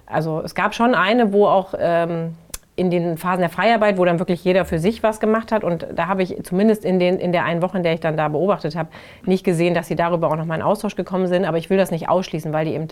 Also 0.07 0.40
es 0.42 0.55
gab 0.55 0.74
schon 0.74 0.94
eine, 0.94 1.33
wo 1.33 1.46
auch 1.46 1.74
ähm, 1.77 2.35
in 2.76 2.90
den 2.90 3.16
Phasen 3.16 3.40
der 3.40 3.50
Freiarbeit, 3.50 3.98
wo 3.98 4.04
dann 4.04 4.18
wirklich 4.18 4.42
jeder 4.44 4.64
für 4.64 4.78
sich 4.78 5.02
was 5.02 5.20
gemacht 5.20 5.52
hat. 5.52 5.62
Und 5.62 5.87
da 5.94 6.08
habe 6.08 6.22
ich 6.22 6.42
zumindest 6.42 6.84
in, 6.84 6.98
den, 6.98 7.18
in 7.18 7.30
der 7.30 7.44
einen 7.44 7.62
Woche, 7.62 7.76
in 7.76 7.82
der 7.84 7.94
ich 7.94 8.00
dann 8.00 8.16
da 8.16 8.28
beobachtet 8.28 8.74
habe, 8.74 8.88
nicht 9.24 9.44
gesehen, 9.44 9.74
dass 9.74 9.87
sie 9.87 9.94
darüber 9.94 10.28
auch 10.28 10.37
nochmal 10.37 10.58
in 10.58 10.64
Austausch 10.64 10.96
gekommen 10.96 11.28
sind. 11.28 11.44
Aber 11.44 11.58
ich 11.58 11.70
will 11.70 11.78
das 11.78 11.90
nicht 11.92 12.08
ausschließen, 12.08 12.52
weil 12.52 12.64
die 12.64 12.74
eben, 12.74 12.88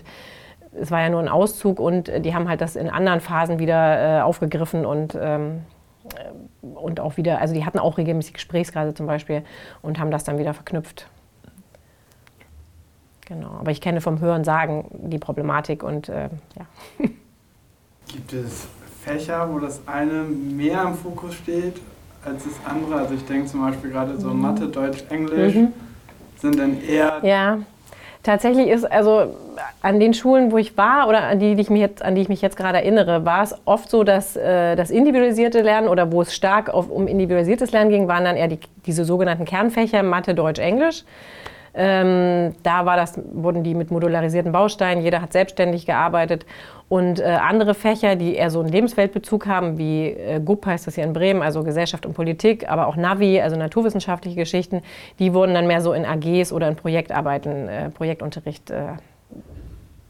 es 0.79 0.89
war 0.89 1.01
ja 1.01 1.09
nur 1.09 1.19
ein 1.19 1.27
Auszug 1.27 1.79
und 1.79 2.11
die 2.23 2.33
haben 2.33 2.47
halt 2.47 2.61
das 2.61 2.75
in 2.75 2.89
anderen 2.89 3.19
Phasen 3.19 3.59
wieder 3.59 4.19
äh, 4.19 4.21
aufgegriffen 4.21 4.85
und, 4.85 5.17
ähm, 5.21 5.63
und 6.61 7.01
auch 7.01 7.17
wieder, 7.17 7.39
also 7.39 7.53
die 7.53 7.65
hatten 7.65 7.79
auch 7.79 7.97
regelmäßig 7.97 8.35
Gesprächskreise 8.35 8.93
zum 8.93 9.05
Beispiel 9.05 9.43
und 9.81 9.99
haben 9.99 10.11
das 10.11 10.23
dann 10.23 10.37
wieder 10.37 10.53
verknüpft. 10.53 11.07
Genau, 13.25 13.51
aber 13.59 13.71
ich 13.71 13.81
kenne 13.81 14.01
vom 14.01 14.19
Hören 14.19 14.43
sagen 14.43 14.85
die 14.93 15.19
Problematik 15.19 15.83
und 15.83 16.09
äh, 16.09 16.29
ja. 16.57 17.07
Gibt 18.07 18.33
es 18.33 18.67
Fächer, 19.03 19.49
wo 19.51 19.59
das 19.59 19.81
eine 19.85 20.23
mehr 20.23 20.81
im 20.83 20.95
Fokus 20.95 21.35
steht 21.35 21.75
als 22.25 22.43
das 22.43 22.53
andere. 22.65 22.95
Also 22.95 23.15
ich 23.15 23.25
denke 23.25 23.47
zum 23.47 23.61
Beispiel 23.61 23.91
gerade 23.91 24.17
so 24.19 24.29
mhm. 24.29 24.41
Mathe, 24.41 24.67
Deutsch, 24.67 25.03
Englisch 25.09 25.55
mhm. 25.55 25.73
sind 26.37 26.57
dann 26.57 26.81
eher. 26.81 27.19
Ja, 27.21 27.59
tatsächlich 28.23 28.69
ist 28.69 28.89
also 28.89 29.35
an 29.81 29.99
den 29.99 30.13
Schulen, 30.13 30.51
wo 30.51 30.57
ich 30.57 30.77
war 30.77 31.07
oder 31.09 31.23
an 31.23 31.39
die, 31.39 31.55
die 31.55 31.61
ich 31.61 31.69
mich 31.69 31.81
jetzt, 31.81 32.01
an 32.01 32.15
die 32.15 32.21
ich 32.21 32.29
mich 32.29 32.41
jetzt 32.41 32.55
gerade 32.55 32.77
erinnere, 32.77 33.25
war 33.25 33.43
es 33.43 33.55
oft 33.65 33.89
so, 33.89 34.03
dass 34.03 34.35
äh, 34.35 34.75
das 34.75 34.89
individualisierte 34.89 35.61
Lernen 35.61 35.89
oder 35.89 36.11
wo 36.11 36.21
es 36.21 36.33
stark 36.33 36.69
auf, 36.69 36.89
um 36.89 37.07
individualisiertes 37.07 37.71
Lernen 37.71 37.89
ging, 37.89 38.07
waren 38.07 38.23
dann 38.23 38.37
eher 38.37 38.47
die, 38.47 38.59
diese 38.85 39.03
sogenannten 39.05 39.45
Kernfächer 39.45 40.01
Mathe, 40.03 40.33
Deutsch, 40.33 40.59
Englisch. 40.59 41.03
Ähm, 41.75 42.53
da 42.61 42.85
war 42.85 42.97
das, 42.97 43.19
wurden 43.31 43.63
die 43.63 43.73
mit 43.73 43.89
modularisierten 43.89 44.51
Bausteinen, 44.51 45.03
jeder 45.03 45.21
hat 45.21 45.33
selbstständig 45.33 45.85
gearbeitet. 45.85 46.45
Und 46.87 47.19
äh, 47.19 47.23
andere 47.23 47.73
Fächer, 47.73 48.15
die 48.15 48.35
eher 48.35 48.51
so 48.51 48.59
einen 48.59 48.69
Lebensweltbezug 48.69 49.47
haben, 49.47 49.79
wie 49.79 50.09
äh, 50.09 50.39
GUP 50.39 50.67
heißt 50.67 50.85
das 50.85 50.95
hier 50.95 51.03
in 51.03 51.13
Bremen, 51.13 51.41
also 51.41 51.63
Gesellschaft 51.63 52.05
und 52.05 52.13
Politik, 52.13 52.69
aber 52.69 52.85
auch 52.85 52.95
Navi, 52.95 53.41
also 53.41 53.55
naturwissenschaftliche 53.55 54.35
Geschichten, 54.35 54.81
die 55.17 55.33
wurden 55.33 55.55
dann 55.55 55.65
mehr 55.65 55.81
so 55.81 55.93
in 55.93 56.05
AGs 56.05 56.53
oder 56.53 56.67
in 56.67 56.75
Projektarbeiten, 56.75 57.67
äh, 57.67 57.89
Projektunterricht 57.89 58.69
äh, 58.69 58.89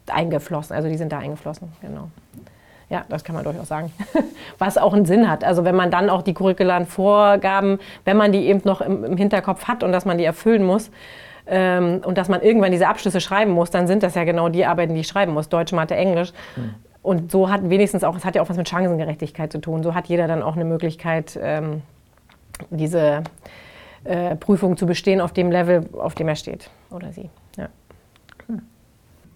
eingeflossen. 0.08 0.76
Also 0.76 0.88
die 0.88 0.96
sind 0.96 1.12
da 1.12 1.18
eingeflossen, 1.18 1.72
genau. 1.80 2.10
Ja, 2.90 3.04
das 3.08 3.24
kann 3.24 3.34
man 3.34 3.44
durchaus 3.44 3.68
sagen. 3.68 3.90
Was 4.58 4.76
auch 4.76 4.92
einen 4.92 5.06
Sinn 5.06 5.30
hat. 5.30 5.42
Also 5.42 5.64
wenn 5.64 5.74
man 5.74 5.90
dann 5.90 6.10
auch 6.10 6.20
die 6.20 6.34
curricularen 6.34 6.84
Vorgaben, 6.84 7.78
wenn 8.04 8.18
man 8.18 8.30
die 8.32 8.46
eben 8.46 8.60
noch 8.64 8.82
im, 8.82 9.04
im 9.04 9.16
Hinterkopf 9.16 9.64
hat 9.64 9.82
und 9.82 9.92
dass 9.92 10.04
man 10.04 10.18
die 10.18 10.24
erfüllen 10.24 10.62
muss, 10.62 10.90
ähm, 11.46 12.00
und 12.04 12.18
dass 12.18 12.28
man 12.28 12.40
irgendwann 12.42 12.72
diese 12.72 12.88
Abschlüsse 12.88 13.20
schreiben 13.20 13.52
muss, 13.52 13.70
dann 13.70 13.86
sind 13.86 14.02
das 14.02 14.14
ja 14.14 14.24
genau 14.24 14.48
die 14.48 14.64
Arbeiten, 14.64 14.94
die 14.94 15.00
ich 15.00 15.08
schreiben 15.08 15.32
muss, 15.32 15.48
Deutsch, 15.48 15.72
Mathe, 15.72 15.94
Englisch. 15.94 16.32
Mhm. 16.56 16.74
Und 17.02 17.30
so 17.30 17.50
hat 17.50 17.68
wenigstens 17.68 18.02
auch, 18.02 18.16
es 18.16 18.24
hat 18.24 18.34
ja 18.34 18.42
auch 18.42 18.48
was 18.48 18.56
mit 18.56 18.68
Chancengerechtigkeit 18.68 19.52
zu 19.52 19.58
tun, 19.58 19.82
so 19.82 19.94
hat 19.94 20.06
jeder 20.06 20.26
dann 20.26 20.42
auch 20.42 20.54
eine 20.54 20.64
Möglichkeit, 20.64 21.38
ähm, 21.40 21.82
diese 22.70 23.24
äh, 24.04 24.36
Prüfung 24.36 24.76
zu 24.76 24.86
bestehen 24.86 25.20
auf 25.20 25.32
dem 25.32 25.50
Level, 25.50 25.88
auf 25.98 26.14
dem 26.14 26.28
er 26.28 26.36
steht 26.36 26.70
oder 26.90 27.12
sie. 27.12 27.28
Ja. 27.58 27.68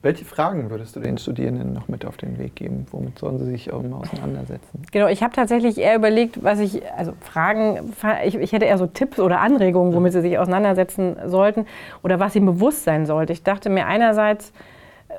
Welche 0.01 0.25
Fragen 0.25 0.71
würdest 0.71 0.95
du 0.95 1.01
den 1.01 1.19
Studierenden 1.19 1.73
noch 1.73 1.89
mit 1.89 2.05
auf 2.05 2.17
den 2.17 2.39
Weg 2.39 2.55
geben? 2.55 2.87
Womit 2.93 3.19
sollen 3.19 3.39
sie 3.39 3.47
sich 3.47 3.73
auseinandersetzen? 3.73 4.83
Genau, 4.93 5.09
ich 5.09 5.25
habe 5.25 5.35
tatsächlich 5.35 5.77
eher 5.77 5.97
überlegt, 5.97 6.45
was 6.45 6.61
ich, 6.61 6.83
also 6.97 7.15
Fragen, 7.21 7.93
ich, 8.25 8.37
ich, 8.37 8.53
hätte 8.53 8.67
eher 8.67 8.79
so 8.79 8.87
Tipps 8.87 9.19
oder 9.19 9.41
Anregungen, 9.41 9.93
womit 9.95 10.13
sie 10.13 10.21
sich 10.21 10.39
auseinandersetzen 10.39 11.17
sollten 11.27 11.67
oder 12.05 12.21
was 12.21 12.37
ihnen 12.37 12.47
bewusst 12.47 12.85
sein 12.85 13.07
sollte. 13.07 13.33
Ich 13.33 13.43
dachte 13.43 13.71
mir 13.71 13.87
einerseits, 13.87 14.53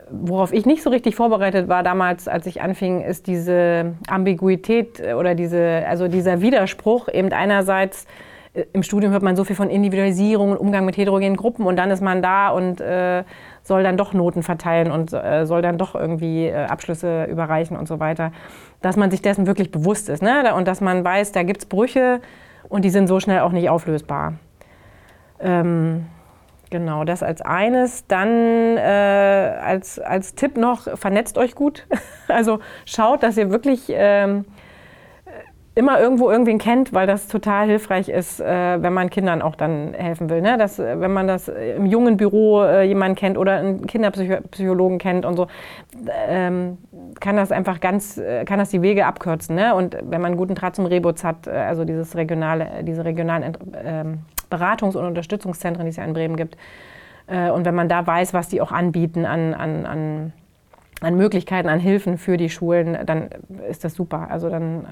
worauf 0.09 0.53
ich 0.53 0.65
nicht 0.65 0.81
so 0.81 0.89
richtig 0.89 1.15
vorbereitet 1.15 1.67
war 1.67 1.83
damals, 1.83 2.27
als 2.27 2.45
ich 2.45 2.61
anfing, 2.61 3.01
ist 3.01 3.27
diese 3.27 3.95
Ambiguität 4.07 5.01
oder 5.13 5.35
diese, 5.35 5.83
also 5.87 6.07
dieser 6.07 6.41
Widerspruch 6.41 7.09
eben 7.09 7.31
einerseits, 7.33 8.05
äh, 8.53 8.65
im 8.73 8.83
Studium 8.83 9.11
hört 9.11 9.23
man 9.23 9.35
so 9.35 9.43
viel 9.43 9.55
von 9.55 9.69
Individualisierung 9.69 10.51
und 10.51 10.57
Umgang 10.57 10.85
mit 10.85 10.97
heterogenen 10.97 11.35
Gruppen 11.35 11.65
und 11.65 11.75
dann 11.75 11.91
ist 11.91 12.01
man 12.01 12.21
da 12.21 12.49
und 12.49 12.81
äh, 12.81 13.23
soll 13.63 13.83
dann 13.83 13.97
doch 13.97 14.13
Noten 14.13 14.43
verteilen 14.43 14.91
und 14.91 15.13
äh, 15.13 15.45
soll 15.45 15.61
dann 15.61 15.77
doch 15.77 15.95
irgendwie 15.95 16.47
äh, 16.47 16.65
Abschlüsse 16.65 17.25
überreichen 17.25 17.77
und 17.77 17.87
so 17.87 17.99
weiter. 17.99 18.31
Dass 18.81 18.97
man 18.97 19.11
sich 19.11 19.21
dessen 19.21 19.47
wirklich 19.47 19.71
bewusst 19.71 20.09
ist 20.09 20.21
ne? 20.21 20.53
und 20.55 20.67
dass 20.67 20.81
man 20.81 21.03
weiß, 21.03 21.31
da 21.31 21.43
gibt 21.43 21.61
es 21.61 21.65
Brüche 21.65 22.21
und 22.67 22.85
die 22.85 22.89
sind 22.89 23.07
so 23.07 23.19
schnell 23.19 23.39
auch 23.39 23.51
nicht 23.51 23.69
auflösbar. 23.69 24.33
Ähm, 25.39 26.07
genau, 26.69 27.03
das 27.03 27.23
als 27.23 27.41
eines. 27.41 28.07
Dann 28.07 28.77
äh, 28.77 29.57
als, 29.61 29.99
als 29.99 30.35
Tipp 30.35 30.57
noch, 30.57 30.97
vernetzt 30.97 31.37
euch 31.37 31.55
gut. 31.55 31.87
also 32.27 32.59
schaut, 32.85 33.23
dass 33.23 33.37
ihr 33.37 33.51
wirklich... 33.51 33.85
Ähm, 33.89 34.45
immer 35.79 35.97
irgendwo 35.97 36.29
irgendwen 36.29 36.57
kennt, 36.57 36.91
weil 36.91 37.07
das 37.07 37.29
total 37.29 37.67
hilfreich 37.67 38.09
ist, 38.09 38.41
äh, 38.41 38.83
wenn 38.83 38.91
man 38.91 39.09
Kindern 39.09 39.41
auch 39.41 39.55
dann 39.55 39.93
helfen 39.93 40.29
will. 40.29 40.41
Ne? 40.41 40.57
Dass, 40.57 40.77
äh, 40.77 40.99
wenn 40.99 41.13
man 41.13 41.25
das 41.25 41.47
im 41.47 41.85
jungen 41.85 42.17
Büro 42.17 42.61
äh, 42.63 42.83
jemanden 42.83 43.15
kennt 43.15 43.37
oder 43.37 43.53
einen 43.53 43.87
Kinderpsychologen 43.87 44.97
kennt 44.97 45.25
und 45.25 45.37
so, 45.37 45.47
ähm, 46.27 46.77
kann 47.21 47.37
das 47.37 47.53
einfach 47.53 47.79
ganz, 47.79 48.17
äh, 48.17 48.43
kann 48.43 48.59
das 48.59 48.71
die 48.71 48.81
Wege 48.81 49.05
abkürzen. 49.05 49.55
Ne? 49.55 49.73
Und 49.73 49.95
wenn 49.95 50.19
man 50.19 50.31
einen 50.31 50.37
guten 50.37 50.53
Draht 50.53 50.75
zum 50.75 50.85
Rebus 50.85 51.23
hat, 51.23 51.47
äh, 51.47 51.51
also 51.51 51.85
dieses 51.85 52.13
regionale, 52.17 52.83
diese 52.83 53.05
regionalen 53.05 53.57
ähm, 53.81 54.19
Beratungs- 54.51 54.97
und 54.97 55.05
Unterstützungszentren, 55.05 55.85
die 55.85 55.91
es 55.91 55.95
ja 55.95 56.03
in 56.03 56.11
Bremen 56.11 56.35
gibt, 56.35 56.57
äh, 57.27 57.51
und 57.51 57.63
wenn 57.63 57.75
man 57.75 57.87
da 57.87 58.05
weiß, 58.05 58.33
was 58.33 58.49
die 58.49 58.59
auch 58.59 58.73
anbieten 58.73 59.25
an, 59.25 59.53
an, 59.53 59.85
an 59.85 60.33
an 61.01 61.15
Möglichkeiten, 61.15 61.69
an 61.69 61.79
Hilfen 61.79 62.17
für 62.17 62.35
die 62.35 62.49
Schulen, 62.49 62.97
dann 63.05 63.29
ist 63.69 63.85
das 63.85 63.93
super. 63.93 64.27
Also 64.29 64.49
dann 64.49 64.85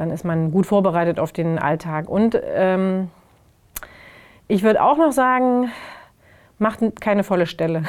dann 0.00 0.10
ist 0.10 0.24
man 0.24 0.50
gut 0.50 0.64
vorbereitet 0.64 1.20
auf 1.20 1.30
den 1.30 1.58
Alltag. 1.58 2.08
Und 2.08 2.40
ähm, 2.54 3.10
ich 4.48 4.62
würde 4.62 4.82
auch 4.82 4.96
noch 4.96 5.12
sagen, 5.12 5.70
macht 6.58 6.80
keine 7.02 7.22
volle 7.22 7.44
Stelle. 7.44 7.82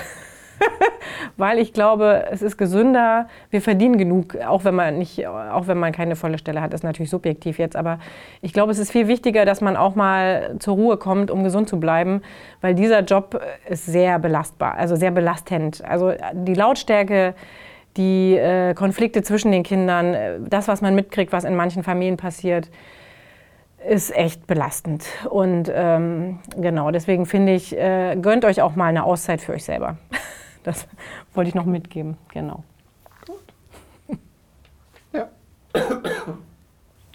Weil 1.37 1.57
ich 1.57 1.71
glaube, 1.71 2.25
es 2.29 2.41
ist 2.41 2.57
gesünder, 2.57 3.29
wir 3.49 3.61
verdienen 3.61 3.97
genug, 3.97 4.35
auch 4.35 4.65
wenn 4.65 4.75
man 4.75 4.97
nicht, 4.97 5.25
auch 5.25 5.67
wenn 5.67 5.77
man 5.77 5.93
keine 5.93 6.17
volle 6.17 6.37
Stelle 6.37 6.61
hat, 6.61 6.73
das 6.73 6.81
ist 6.81 6.83
natürlich 6.83 7.09
subjektiv 7.09 7.57
jetzt, 7.59 7.77
aber 7.77 7.97
ich 8.41 8.51
glaube, 8.51 8.73
es 8.73 8.77
ist 8.79 8.91
viel 8.91 9.07
wichtiger, 9.07 9.45
dass 9.45 9.61
man 9.61 9.77
auch 9.77 9.95
mal 9.95 10.57
zur 10.59 10.75
Ruhe 10.75 10.97
kommt, 10.97 11.31
um 11.31 11.45
gesund 11.45 11.69
zu 11.69 11.79
bleiben, 11.79 12.23
weil 12.59 12.75
dieser 12.75 12.99
Job 13.03 13.41
ist 13.69 13.85
sehr 13.85 14.19
belastbar, 14.19 14.75
also 14.75 14.97
sehr 14.97 15.11
belastend. 15.11 15.81
Also 15.85 16.11
die 16.33 16.55
Lautstärke, 16.55 17.35
die 17.97 18.35
äh, 18.35 18.73
Konflikte 18.73 19.21
zwischen 19.21 19.51
den 19.51 19.63
Kindern, 19.63 20.13
äh, 20.13 20.39
das, 20.47 20.67
was 20.67 20.81
man 20.81 20.95
mitkriegt, 20.95 21.31
was 21.31 21.43
in 21.43 21.55
manchen 21.55 21.83
Familien 21.83 22.17
passiert, 22.17 22.69
ist 23.87 24.15
echt 24.15 24.47
belastend. 24.47 25.05
Und 25.29 25.71
ähm, 25.73 26.39
genau, 26.55 26.91
deswegen 26.91 27.25
finde 27.25 27.53
ich, 27.53 27.75
äh, 27.77 28.15
gönnt 28.21 28.45
euch 28.45 28.61
auch 28.61 28.75
mal 28.75 28.85
eine 28.85 29.03
Auszeit 29.03 29.41
für 29.41 29.53
euch 29.53 29.63
selber. 29.63 29.97
Das 30.63 30.87
wollte 31.33 31.49
ich 31.49 31.55
noch 31.55 31.65
mitgeben, 31.65 32.17
genau. 32.31 32.63
Gut. 33.25 34.19
Ja. 35.11 35.27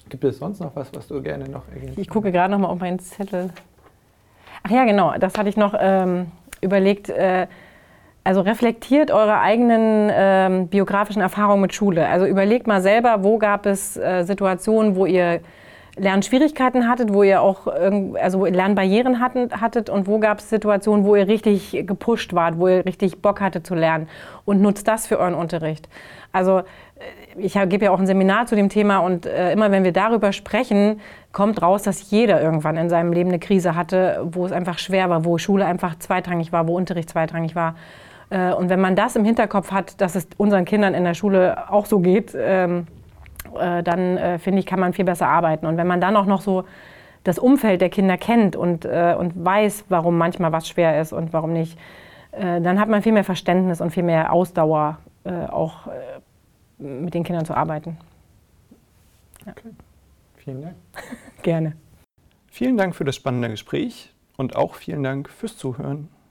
Gibt 0.08 0.24
es 0.24 0.38
sonst 0.38 0.58
noch 0.58 0.74
was, 0.74 0.92
was 0.92 1.06
du 1.06 1.22
gerne 1.22 1.48
noch 1.48 1.62
ergänzt? 1.68 1.96
Ich 1.96 2.08
gucke 2.08 2.32
gerade 2.32 2.50
noch 2.50 2.58
mal 2.58 2.66
auf 2.66 2.80
meinen 2.80 2.98
Zettel. 2.98 3.50
Ach 4.64 4.70
ja, 4.72 4.84
genau, 4.84 5.16
das 5.20 5.38
hatte 5.38 5.48
ich 5.48 5.56
noch 5.56 5.74
ähm, 5.78 6.32
überlegt. 6.60 7.08
Äh, 7.08 7.46
also 8.26 8.40
reflektiert 8.40 9.12
eure 9.12 9.38
eigenen 9.38 10.10
ähm, 10.12 10.66
biografischen 10.66 11.22
Erfahrungen 11.22 11.60
mit 11.60 11.74
Schule. 11.74 12.08
Also 12.08 12.26
überlegt 12.26 12.66
mal 12.66 12.82
selber, 12.82 13.22
wo 13.22 13.38
gab 13.38 13.66
es 13.66 13.96
äh, 13.96 14.24
Situationen, 14.24 14.96
wo 14.96 15.06
ihr 15.06 15.40
Lernschwierigkeiten 15.96 16.88
hattet, 16.88 17.14
wo 17.14 17.22
ihr 17.22 17.40
auch 17.40 17.68
also 18.20 18.44
Lernbarrieren 18.44 19.20
hatten, 19.20 19.50
hattet 19.60 19.88
und 19.88 20.08
wo 20.08 20.18
gab 20.18 20.40
es 20.40 20.50
Situationen, 20.50 21.06
wo 21.06 21.14
ihr 21.14 21.28
richtig 21.28 21.84
gepusht 21.86 22.34
wart, 22.34 22.58
wo 22.58 22.66
ihr 22.66 22.84
richtig 22.84 23.22
Bock 23.22 23.40
hattet 23.40 23.64
zu 23.64 23.76
lernen 23.76 24.08
und 24.44 24.60
nutzt 24.60 24.88
das 24.88 25.06
für 25.06 25.18
euren 25.20 25.34
Unterricht. 25.34 25.88
Also 26.32 26.58
äh, 26.58 26.62
ich 27.36 27.54
gebe 27.68 27.84
ja 27.84 27.92
auch 27.92 28.00
ein 28.00 28.08
Seminar 28.08 28.46
zu 28.46 28.56
dem 28.56 28.70
Thema 28.70 28.98
und 28.98 29.24
äh, 29.24 29.52
immer 29.52 29.70
wenn 29.70 29.84
wir 29.84 29.92
darüber 29.92 30.32
sprechen, 30.32 31.00
kommt 31.30 31.62
raus, 31.62 31.84
dass 31.84 32.10
jeder 32.10 32.42
irgendwann 32.42 32.76
in 32.76 32.90
seinem 32.90 33.12
Leben 33.12 33.28
eine 33.28 33.38
Krise 33.38 33.76
hatte, 33.76 34.26
wo 34.32 34.46
es 34.46 34.52
einfach 34.52 34.80
schwer 34.80 35.08
war, 35.10 35.24
wo 35.24 35.38
Schule 35.38 35.64
einfach 35.64 35.96
zweitrangig 36.00 36.50
war, 36.50 36.66
wo 36.66 36.76
Unterricht 36.76 37.08
zweitrangig 37.08 37.54
war. 37.54 37.76
Äh, 38.30 38.52
und 38.52 38.68
wenn 38.68 38.80
man 38.80 38.96
das 38.96 39.16
im 39.16 39.24
Hinterkopf 39.24 39.70
hat, 39.70 40.00
dass 40.00 40.14
es 40.14 40.28
unseren 40.36 40.64
Kindern 40.64 40.94
in 40.94 41.04
der 41.04 41.14
Schule 41.14 41.70
auch 41.70 41.86
so 41.86 42.00
geht, 42.00 42.36
ähm, 42.36 42.86
äh, 43.58 43.82
dann 43.82 44.16
äh, 44.16 44.38
finde 44.38 44.60
ich, 44.60 44.66
kann 44.66 44.80
man 44.80 44.92
viel 44.92 45.04
besser 45.04 45.28
arbeiten. 45.28 45.66
Und 45.66 45.76
wenn 45.76 45.86
man 45.86 46.00
dann 46.00 46.16
auch 46.16 46.26
noch 46.26 46.40
so 46.40 46.64
das 47.24 47.38
Umfeld 47.38 47.80
der 47.80 47.88
Kinder 47.88 48.16
kennt 48.16 48.54
und, 48.54 48.84
und 48.84 49.44
weiß, 49.44 49.86
warum 49.88 50.16
manchmal 50.16 50.52
was 50.52 50.68
schwer 50.68 51.00
ist 51.00 51.12
und 51.12 51.32
warum 51.32 51.52
nicht, 51.52 51.76
dann 52.30 52.78
hat 52.78 52.88
man 52.88 53.02
viel 53.02 53.10
mehr 53.10 53.24
Verständnis 53.24 53.80
und 53.80 53.90
viel 53.90 54.04
mehr 54.04 54.32
Ausdauer, 54.32 54.98
auch 55.48 55.88
mit 56.78 57.14
den 57.14 57.24
Kindern 57.24 57.44
zu 57.44 57.56
arbeiten. 57.56 57.98
Ja. 59.44 59.50
Okay. 59.50 59.70
Vielen 60.36 60.62
Dank. 60.62 60.76
Gerne. 61.42 61.72
Vielen 62.46 62.76
Dank 62.76 62.94
für 62.94 63.04
das 63.04 63.16
spannende 63.16 63.48
Gespräch 63.48 64.14
und 64.36 64.54
auch 64.54 64.76
vielen 64.76 65.02
Dank 65.02 65.28
fürs 65.28 65.56
Zuhören. 65.56 66.08